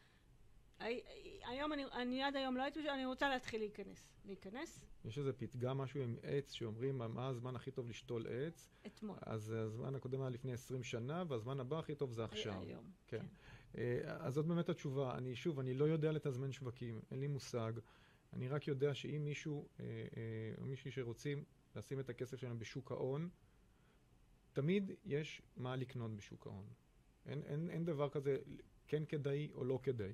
[0.79, 1.01] הי-
[1.47, 4.09] היום אני, אני עד היום לא הייתי, אני רוצה להתחיל להיכנס.
[4.25, 4.81] להיכנס?
[5.05, 9.17] יש איזה פתגם, משהו עם עץ, שאומרים מה הזמן הכי טוב לשתול עץ, אתמול.
[9.23, 12.63] אז הזמן הקודם היה לפני 20 שנה, והזמן הבא הכי טוב זה עכשיו.
[12.63, 12.91] היום.
[13.07, 13.17] כן.
[13.21, 13.25] אה,
[14.07, 15.15] אז זאת באמת התשובה.
[15.19, 17.73] אני שוב, אני לא יודע לתזמן שווקים, אין לי מושג.
[18.33, 21.45] אני רק יודע שאם מישהו אה, אה, או מישהי שרוצים
[21.77, 23.29] לשים את הכסף שלהם בשוק ההון,
[24.53, 26.67] תמיד יש מה לקנות בשוק ההון.
[27.27, 28.37] אין, אין, אין דבר כזה
[28.89, 30.13] כן כדאי או לא כדאי.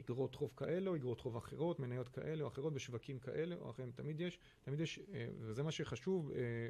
[0.00, 3.90] אגרות חוב כאלה או אגרות חוב אחרות, מניות כאלה או אחרות בשווקים כאלה או אחרים.
[3.92, 6.68] תמיד יש, תמיד יש, אה, וזה מה שחשוב אה,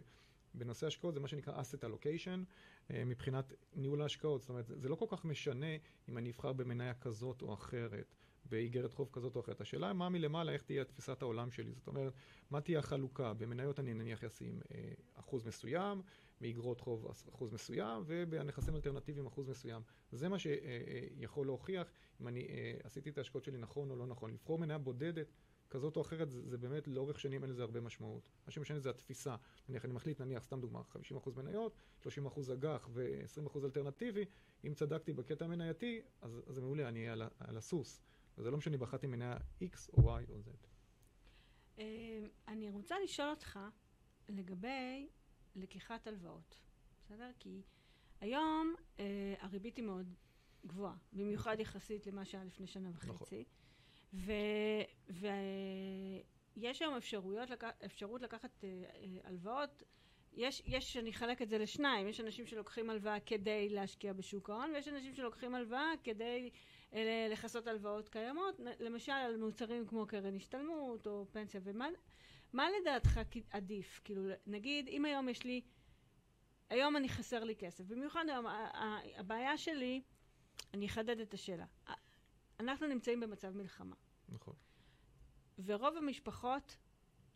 [0.54, 2.44] בנושא השקעות, זה מה שנקרא asset allocation
[2.90, 4.40] אה, מבחינת ניהול ההשקעות.
[4.40, 5.76] זאת אומרת, זה לא כל כך משנה
[6.08, 9.60] אם אני אבחר במניה כזאת או אחרת, באיגרת חוב כזאת או אחרת.
[9.60, 11.72] השאלה היא מה מלמעלה, איך תהיה תפיסת העולם שלי.
[11.74, 12.12] זאת אומרת,
[12.50, 13.34] מה תהיה החלוקה?
[13.34, 16.02] במניות אני נניח אשים אה, אחוז מסוים,
[16.40, 19.82] מאיגרות חוב אחוז מסוים, ובנכסים אלטרנטיביים אחוז מסוים.
[20.12, 21.90] זה מה שיכול להוכיח
[22.20, 24.30] אם אני אה, עשיתי את ההשקעות שלי נכון או לא נכון.
[24.30, 25.26] לבחור מניה בודדת
[25.74, 28.28] כזאת או אחרת, זה, זה באמת לאורך שנים אין לזה הרבה משמעות.
[28.46, 29.36] מה שמשנה זה התפיסה.
[29.68, 30.82] נניח אני מחליט, נניח, סתם דוגמה,
[31.26, 32.06] 50% מניות, 30%
[32.52, 34.24] אג"ח ו-20% אלטרנטיבי,
[34.66, 38.00] אם צדקתי בקטע המנייתי, אז, אז זה מעולה, אני אהיה על, על הסוס.
[38.38, 40.66] וזה לא משנה, בחרתי מניה X או Y או Z.
[41.78, 41.84] אה,
[42.48, 43.58] אני רוצה לשאול אותך
[44.28, 45.08] לגבי
[45.56, 46.58] לקיחת הלוואות,
[47.04, 47.30] בסדר?
[47.38, 47.62] כי
[48.20, 50.14] היום אה, הריבית היא מאוד
[50.66, 53.08] גבוהה, במיוחד יחסית למה שהיה לפני שנה נכון.
[54.14, 54.32] ויש
[56.82, 57.48] היום אפשרויות.
[57.84, 58.84] אפשרות לקחת אה, אה,
[59.24, 59.82] הלוואות.
[60.36, 64.70] יש, יש, אני אחלק את זה לשניים, יש אנשים שלוקחים הלוואה כדי להשקיע בשוק ההון,
[64.70, 66.50] ויש אנשים שלוקחים הלוואה כדי
[66.94, 71.88] אה, לכסות הלוואות קיימות, למשל על מוצרים כמו קרן השתלמות או פנסיה, ומה
[72.52, 74.00] מה לדעתך עדיף?
[74.04, 75.60] כאילו, נגיד, אם היום יש לי,
[76.70, 78.46] היום אני חסר לי כסף, במיוחד היום,
[79.16, 80.02] הבעיה שלי,
[80.74, 81.64] אני אחדד את השאלה.
[82.60, 83.96] אנחנו נמצאים במצב מלחמה,
[84.34, 84.54] נכון.
[85.64, 86.76] ורוב המשפחות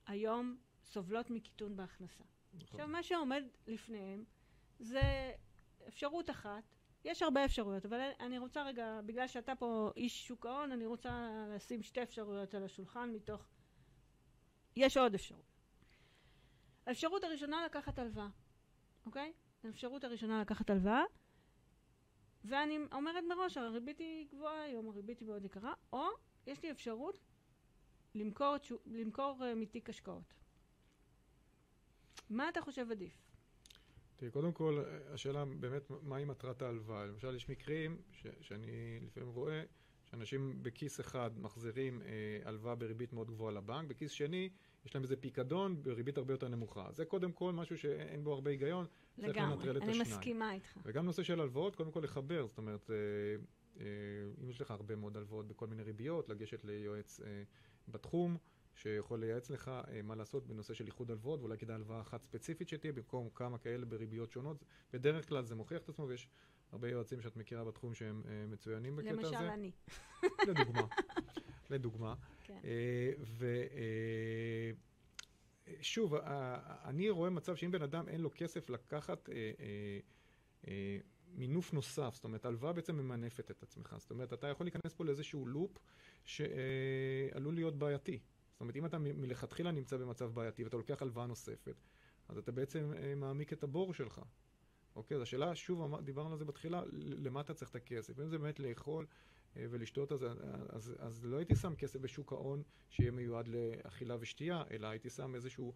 [0.06, 2.24] היום סובלות מקיטון בהכנסה.
[2.54, 2.66] נכון.
[2.70, 4.24] עכשיו, מה שעומד לפניהם
[4.78, 5.32] זה
[5.88, 6.62] אפשרות אחת.
[7.04, 11.28] יש הרבה אפשרויות, אבל אני רוצה רגע, בגלל שאתה פה איש שוק ההון, אני רוצה
[11.54, 13.48] לשים שתי אפשרויות על השולחן מתוך...
[14.76, 15.52] יש עוד אפשרות.
[16.86, 18.28] האפשרות הראשונה לקחת הלוואה,
[19.06, 19.32] אוקיי?
[19.64, 21.02] האפשרות הראשונה לקחת הלוואה,
[22.44, 26.08] ואני אומרת מראש, הריבית היא גבוהה היום, הריבית היא מאוד יקרה, או
[26.48, 27.18] יש לי אפשרות
[28.14, 30.34] למכור, למכור uh, מתיק השקעות.
[32.30, 33.28] מה אתה חושב עדיף?
[34.16, 34.84] תראי, קודם כל,
[35.14, 37.06] השאלה באמת, מהי מטרת ההלוואה?
[37.06, 39.62] למשל, יש מקרים ש, שאני לפעמים רואה
[40.10, 44.48] שאנשים בכיס אחד מחזירים אה, הלוואה בריבית מאוד גבוהה לבנק, בכיס שני
[44.84, 46.88] יש להם איזה פיקדון בריבית הרבה יותר נמוכה.
[46.92, 48.86] זה קודם כל משהו שאין בו הרבה היגיון,
[49.20, 49.76] צריך לנטרל את השניים.
[49.76, 50.78] לגמרי, אני מסכימה איתך.
[50.84, 53.42] וגם נושא של הלוואות, קודם כל לחבר, זאת אומרת, אה, אה,
[54.42, 57.42] אם יש לך הרבה מאוד הלוואות בכל מיני ריביות, לגשת ליועץ אה,
[57.88, 58.36] בתחום.
[58.78, 62.68] שיכול לייעץ לך אה, מה לעשות בנושא של איחוד הלוואות, ואולי כדאי הלוואה אחת ספציפית
[62.68, 64.64] שתהיה במקום כמה כאלה בריביות שונות.
[64.92, 66.28] בדרך כלל זה מוכיח את עצמו, ויש
[66.72, 69.36] הרבה יועצים שאת מכירה בתחום שהם אה, מצוינים בקטע למשל הזה.
[69.36, 69.70] למשל אני.
[70.48, 70.86] לדוגמה.
[71.70, 72.14] לדוגמה.
[72.44, 72.60] כן.
[72.64, 73.12] אה,
[75.78, 76.14] ושוב,
[76.84, 79.28] אני רואה מצב שאם בן אדם אין לו כסף לקחת
[81.34, 83.94] מינוף נוסף, זאת אומרת, הלוואה בעצם ממנפת את עצמך.
[83.98, 85.78] זאת אומרת, אתה יכול להיכנס פה לאיזשהו לופ
[86.24, 88.18] שעלול להיות בעייתי.
[88.52, 91.74] זאת אומרת, אם אתה מלכתחילה נמצא במצב בעייתי ואתה לוקח הלוואה נוספת,
[92.28, 94.20] אז אתה בעצם אה, מעמיק את הבור שלך.
[94.96, 95.16] אוקיי?
[95.16, 98.20] אז השאלה, שוב, דיברנו על זה בתחילה, למה אתה צריך את הכסף?
[98.20, 99.06] אם זה באמת לאכול
[99.56, 100.24] אה, ולשתות, אז,
[100.68, 105.34] אז, אז לא הייתי שם כסף בשוק ההון שיהיה מיועד לאכילה ושתייה, אלא הייתי שם
[105.34, 105.72] איזשהו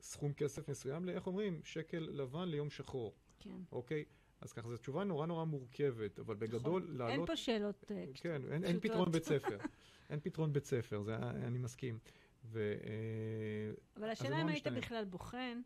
[0.00, 3.14] סכום כסף מסוים, לאיך אומרים, שקל לבן ליום שחור.
[3.38, 3.60] כן.
[3.72, 4.04] אוקיי?
[4.40, 6.48] אז ככה, זו תשובה נורא נורא מורכבת, אבל נכון.
[6.48, 6.96] בגדול נכון.
[6.96, 7.18] לעלות...
[7.18, 9.58] אין פה שאלות אה, כן, אין, אין פתרון בית ספר.
[10.10, 11.98] אין פתרון בית ספר, זה, אני מסכים.
[12.44, 15.60] ו, אה, אבל השאלה אם היית בכלל בוחן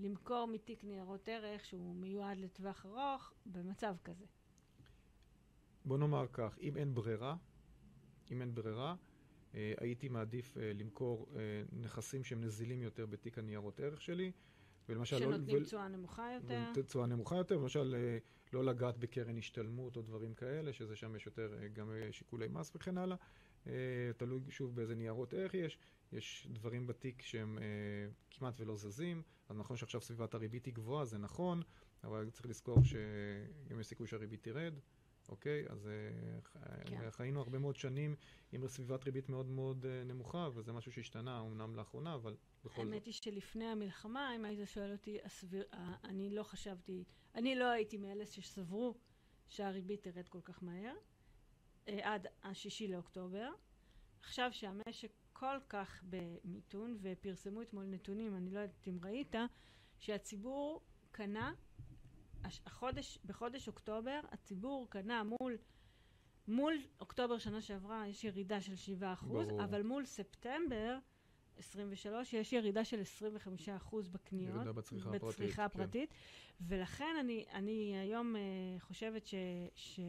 [0.00, 4.24] למכור מתיק ניירות ערך שהוא מיועד לטווח ארוך במצב כזה.
[5.84, 7.36] בוא נאמר כך, אם אין ברירה,
[8.30, 8.94] אם אין ברירה,
[9.54, 11.26] אה, הייתי מעדיף למכור
[11.72, 14.32] נכסים שהם נזילים יותר בתיק הניירות ערך שלי.
[14.90, 15.16] ולמשל...
[15.16, 16.82] לא- שנותנים תשואה לא, נמוכה יותר.
[16.82, 18.18] תשואה נמוכה יותר, למשל אה,
[18.52, 22.48] לא לגעת בקרן השתלמות או דברים כאלה, שזה שם יש יותר אה, גם אה, שיקולי
[22.48, 23.16] מס וכן הלאה.
[23.66, 23.72] אה,
[24.16, 25.78] תלוי שוב באיזה ניירות ערך יש,
[26.12, 27.58] יש דברים בתיק שהם
[28.30, 31.62] כמעט ולא זזים, אז נכון שעכשיו סביבת הריבית היא גבוהה, זה נכון,
[32.04, 34.74] אבל צריך לזכור שאם יש סיכוי שהריבית תרד,
[35.30, 35.64] אוקיי?
[35.68, 37.10] אז אה, כן.
[37.10, 38.16] חיינו הרבה מאוד שנים
[38.52, 42.92] עם סביבת ריבית מאוד מאוד אה, נמוכה, וזה משהו שהשתנה אמנם לאחרונה, אבל בכל זאת.
[42.92, 45.64] האמת היא שלפני המלחמה, אם היית שואל אותי, הסביר,
[46.04, 47.04] אני לא חשבתי,
[47.34, 48.94] אני לא הייתי מאלה שסברו
[49.48, 50.94] שהריבית תרד כל כך מהר.
[51.88, 53.48] אה, עד השישי לאוקטובר.
[54.20, 59.34] עכשיו שהמשק כל כך במיתון, ופרסמו אתמול נתונים, אני לא יודעת אם ראית,
[59.98, 61.54] שהציבור קנה,
[62.66, 65.56] החודש, בחודש אוקטובר, הציבור קנה מול,
[66.48, 69.64] מול אוקטובר שנה שעברה יש ירידה של 7%, ברור.
[69.64, 70.98] אבל מול ספטמבר
[71.58, 74.54] 23 יש ירידה של 25% בקניות.
[74.54, 75.28] ירידה בצריכה הפרטית.
[75.28, 76.10] בצריכה הפרטית.
[76.10, 76.16] כן.
[76.60, 79.34] ולכן אני, אני היום uh, חושבת ש...
[79.74, 80.00] ש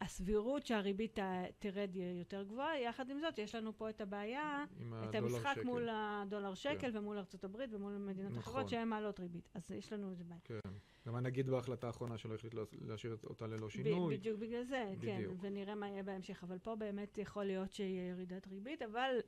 [0.00, 1.18] הסבירות שהריבית
[1.58, 4.64] תרד יותר גבוהה, יחד עם זאת יש לנו פה את הבעיה,
[5.10, 5.64] את המשחק שקל.
[5.64, 6.98] מול הדולר שקל כן.
[6.98, 8.42] ומול ארצות הברית ומול מדינות נכון.
[8.42, 9.48] אחרות שהן מעלות ריבית.
[9.54, 10.40] אז יש לנו איזה בעיה.
[10.44, 10.58] כן.
[11.06, 14.16] גם הנגיד בהחלטה האחרונה שלא החליט להשאיר אותה ללא שינוי.
[14.16, 15.40] בדיוק בגלל זה, כן, בדיוק.
[15.40, 16.44] כן, ונראה מה יהיה בהמשך.
[16.44, 19.20] אבל פה באמת יכול להיות שיהיה ירידת ריבית, אבל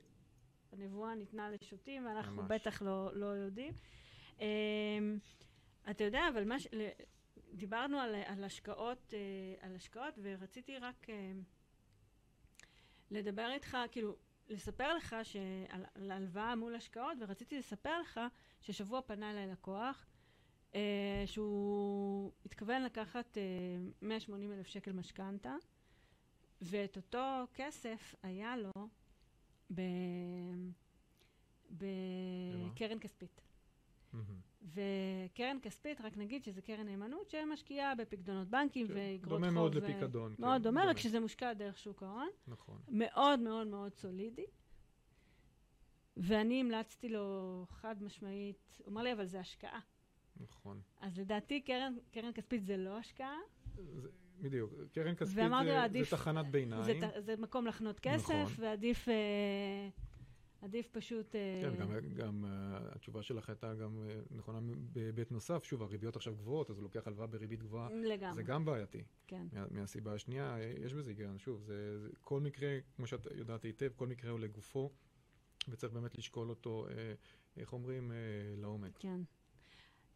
[0.71, 2.51] הנבואה ניתנה לשוטים ואנחנו ממש.
[2.51, 3.73] בטח לא, לא יודעים.
[4.37, 4.41] Um,
[5.89, 6.67] אתה יודע, אבל מה ש...
[7.53, 11.31] דיברנו על, על, השקעות, אה, על השקעות, ורציתי רק אה,
[13.11, 14.15] לדבר איתך, כאילו,
[14.49, 18.19] לספר לך שעל, על הלוואה מול השקעות, ורציתי לספר לך
[18.61, 20.05] ששבוע פנה אליי לקוח,
[20.75, 23.37] אה, שהוא התכוון לקחת
[24.01, 25.55] 180 אלף שקל משכנתה,
[26.61, 28.71] ואת אותו כסף היה לו
[31.71, 33.41] בקרן כספית.
[34.63, 38.93] וקרן כספית, רק נגיד שזה קרן נאמנות שמשקיעה בפקדונות בנקים כן.
[38.93, 39.29] ואגרות חוב.
[39.29, 40.35] דומה מאוד לפיקדון.
[40.39, 40.63] מאוד כן.
[40.63, 42.29] דומה, רק שזה מושקע דרך שוק ההון.
[42.47, 42.79] נכון.
[42.87, 44.45] מאוד מאוד מאוד סולידי.
[46.17, 49.79] ואני המלצתי לו חד משמעית, הוא אמר לי, אבל זה השקעה.
[50.39, 50.81] נכון.
[51.01, 53.37] אז לדעתי קרן, קרן כספית זה לא השקעה.
[53.75, 54.09] זה,
[54.41, 56.83] בדיוק, קרן כספית זה, עדיף, זה תחנת ביניים.
[56.83, 58.63] זה, זה מקום לחנות כסף, נכון.
[58.65, 59.09] ועדיף...
[59.09, 59.89] אה,
[60.63, 61.35] עדיף פשוט...
[61.35, 64.59] אה, כן, גם, גם uh, התשובה שלך הייתה גם uh, נכונה
[64.93, 65.63] בהיבט נוסף.
[65.63, 67.89] שוב, הריביות עכשיו גבוהות, אז הוא לוקח הלוואה בריבית גבוהה.
[67.89, 68.35] לגמרי.
[68.35, 69.03] זה גם בעייתי.
[69.27, 69.47] כן.
[69.53, 71.39] מה, מהסיבה השנייה, יש בזה היגיון.
[71.39, 74.91] שוב, זה, זה, כל מקרה, כמו שאת יודעת היטב, כל מקרה הוא לגופו,
[75.67, 77.13] וצריך באמת לשקול אותו, אה,
[77.57, 78.17] איך אומרים, אה,
[78.57, 78.97] לעומק.
[78.99, 79.21] כן.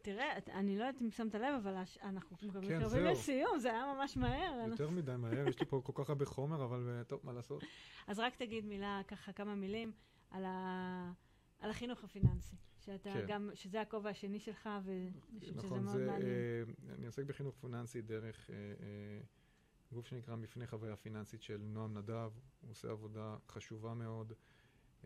[0.01, 4.17] תראה, אני לא יודעת אם שמת לב, אבל אנחנו כן, מתקרבים לסיום, זה היה ממש
[4.17, 4.65] מהר.
[4.67, 7.63] יותר מדי מהר, יש לי פה כל כך הרבה חומר, אבל טוב, מה לעשות?
[8.07, 9.91] אז רק תגיד מילה, ככה כמה מילים.
[10.29, 11.11] על, ה,
[11.59, 12.55] על החינוך הפיננסי.
[12.79, 13.25] שאתה כן.
[13.27, 16.31] גם, שזה הכובע השני שלך, ואני חושבת נכון, שזה מאוד זה, מעניין.
[16.31, 19.21] אה, אני עוסק בחינוך פיננסי דרך אה, אה,
[19.91, 24.33] גוף שנקרא מפנה חוויה פיננסית של נועם נדב, הוא עושה עבודה חשובה מאוד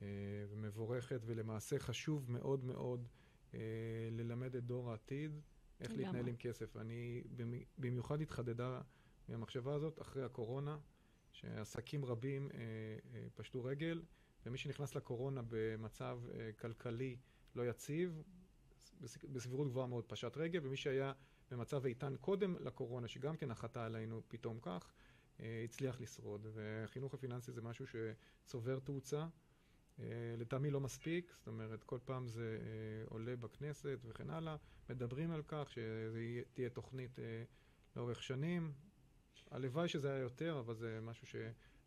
[0.02, 0.08] אה,
[0.50, 3.08] ומבורכת, ולמעשה חשוב מאוד מאוד
[3.54, 3.60] אה,
[4.12, 5.32] ללמד את דור העתיד
[5.80, 6.06] איך לגמרי.
[6.06, 6.78] להתנהל עם כסף.
[6.78, 7.24] אני
[7.78, 8.82] במיוחד התחדדה
[9.28, 10.78] מהמחשבה הזאת אחרי הקורונה,
[11.32, 12.58] שעסקים רבים אה,
[13.14, 14.02] אה, פשטו רגל,
[14.46, 17.18] ומי שנכנס לקורונה במצב אה, כלכלי
[17.56, 18.22] לא יציב,
[19.02, 21.14] בס- בסבירות גבוהה מאוד פשט רגל, ומי שהיה
[21.52, 24.92] במצב איתן קודם לקורונה, שגם כן נחתה עלינו פתאום כך,
[25.40, 26.48] אה, הצליח לשרוד.
[26.54, 29.28] והחינוך הפיננסי זה משהו שצובר תאוצה.
[30.00, 30.06] אה,
[30.38, 34.56] לטעמי לא מספיק, זאת אומרת, כל פעם זה אה, עולה בכנסת וכן הלאה.
[34.90, 37.44] מדברים על כך שתהיה תוכנית אה,
[37.96, 38.74] לאורך שנים.
[39.52, 41.28] הלוואי שזה היה יותר, אבל זה משהו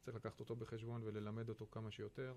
[0.05, 2.34] שצריך לקחת אותו בחשבון וללמד אותו כמה שיותר.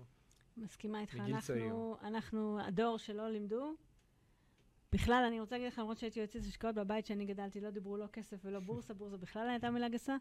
[0.56, 1.14] מסכימה איתך.
[1.14, 1.64] מגיל צעיר.
[1.64, 3.74] אנחנו, אנחנו הדור שלא לימדו.
[4.92, 8.06] בכלל, אני רוצה להגיד לך, למרות שהייתי יועצת השקעות בבית שאני גדלתי, לא דיברו לא
[8.06, 10.16] כסף ולא בורסה, בורסה בכלל הייתה מילה גסה,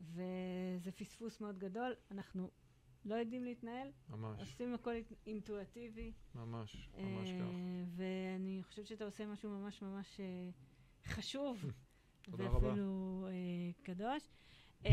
[0.00, 1.92] וזה פספוס מאוד גדול.
[2.10, 2.50] אנחנו
[3.04, 6.12] לא יודעים להתנהל, ממש, עושים הכל אינ- אינטואטיבי.
[6.34, 7.44] ממש, אה, ממש כך.
[7.96, 10.50] ואני חושבת שאתה עושה משהו ממש ממש אה,
[11.06, 11.64] חשוב,
[12.22, 12.68] תודה רבה.
[12.68, 13.32] ואפילו אה,
[13.82, 14.28] קדוש.
[14.86, 14.90] אה,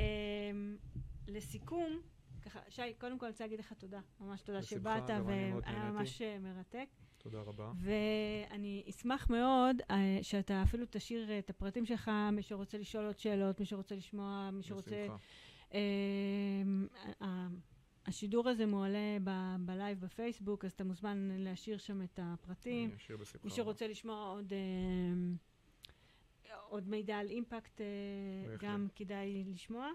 [1.27, 2.01] לסיכום,
[2.41, 3.99] ככה, שי, קודם כל אני רוצה להגיד לך תודה.
[4.19, 5.91] ממש תודה שבאת, והיה.
[5.91, 6.87] ממש אה, מרתק.
[7.17, 7.71] תודה רבה.
[7.77, 13.19] ואני אשמח מאוד אה, שאתה אפילו תשאיר אה, את הפרטים שלך, מי שרוצה לשאול עוד
[13.19, 15.07] שאלות, מי שרוצה לשמוע, מי שרוצה...
[15.07, 15.17] בשמחה.
[18.05, 22.89] השידור הזה מועלה ב- בלייב בפייסבוק, אז אתה מוזמן להשאיר שם את הפרטים.
[22.89, 23.47] אני אשאיר בשמחה.
[23.47, 24.53] מי שרוצה לשמוע עוד,
[26.69, 27.81] עוד מידע על אימפקט.
[28.59, 29.89] גם כדאי לשמוע.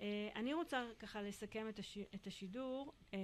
[0.00, 2.92] אה, אני רוצה ככה לסכם את, הש, את השידור.
[3.14, 3.18] אה,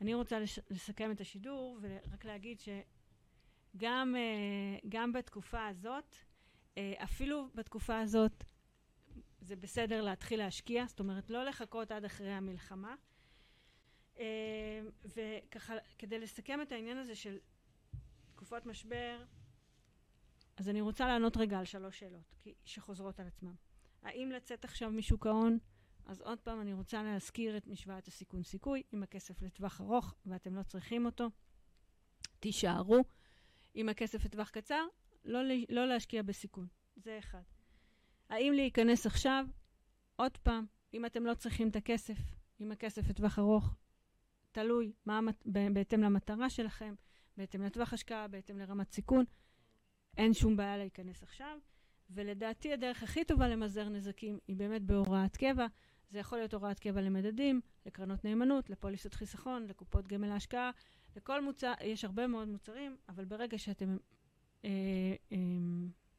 [0.00, 6.16] אני רוצה לש, לסכם את השידור ורק להגיד שגם אה, גם בתקופה הזאת,
[6.78, 8.44] אה, אפילו בתקופה הזאת,
[9.40, 12.94] זה בסדר להתחיל להשקיע, זאת אומרת, לא לחכות עד אחרי המלחמה.
[14.18, 17.38] אה, וככה, כדי לסכם את העניין הזה של
[18.32, 19.24] תקופות משבר,
[20.56, 23.54] אז אני רוצה לענות רגע על שלוש שאלות שחוזרות על עצמן.
[24.06, 25.58] האם לצאת עכשיו משוק ההון?
[26.06, 30.62] אז עוד פעם, אני רוצה להזכיר את משוואת הסיכון-סיכוי, עם הכסף לטווח ארוך ואתם לא
[30.62, 31.30] צריכים אותו,
[32.40, 33.04] תישארו.
[33.74, 34.86] עם הכסף לטווח קצר,
[35.24, 36.66] לא, לא להשקיע בסיכון.
[36.96, 37.42] זה אחד.
[38.28, 39.46] האם להיכנס עכשיו?
[40.16, 42.18] עוד פעם, אם אתם לא צריכים את הכסף,
[42.58, 43.74] עם הכסף לטווח ארוך,
[44.52, 46.94] תלוי מה, בהתאם למטרה שלכם,
[47.36, 49.24] בהתאם לטווח השקעה, בהתאם לרמת סיכון.
[50.16, 51.58] אין שום בעיה להיכנס עכשיו.
[52.10, 55.66] ולדעתי הדרך הכי טובה למזער נזקים היא באמת בהוראת קבע.
[56.10, 60.70] זה יכול להיות הוראת קבע למדדים, לקרנות נאמנות, לפוליסות חיסכון, לקופות גמל להשקעה,
[61.16, 63.96] לכל מוצר, יש הרבה מאוד מוצרים, אבל ברגע שאתם
[64.64, 64.70] אה,
[65.32, 65.38] אה,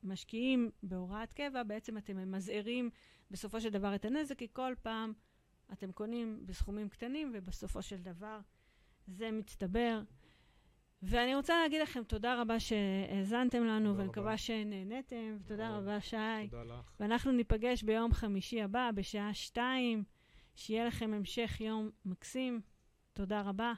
[0.04, 2.90] משקיעים בהוראת קבע, בעצם אתם ממזערים
[3.32, 5.14] בסופו של דבר את הנזק, כי כל פעם
[5.74, 8.40] אתם קונים בסכומים קטנים, ובסופו של דבר
[9.08, 10.02] זה מצטבר.
[11.02, 14.38] ואני רוצה להגיד לכם תודה רבה שהאזנתם לנו, תודה ומקווה רבה.
[14.38, 15.84] שנהניתם, ותודה מאוד.
[15.84, 16.18] רבה, שי.
[16.50, 16.92] תודה לך.
[17.00, 20.04] ואנחנו ניפגש ביום חמישי הבא בשעה שתיים.
[20.56, 22.62] שיהיה לכם המשך יום מקסים.
[23.14, 23.74] תודה רבה.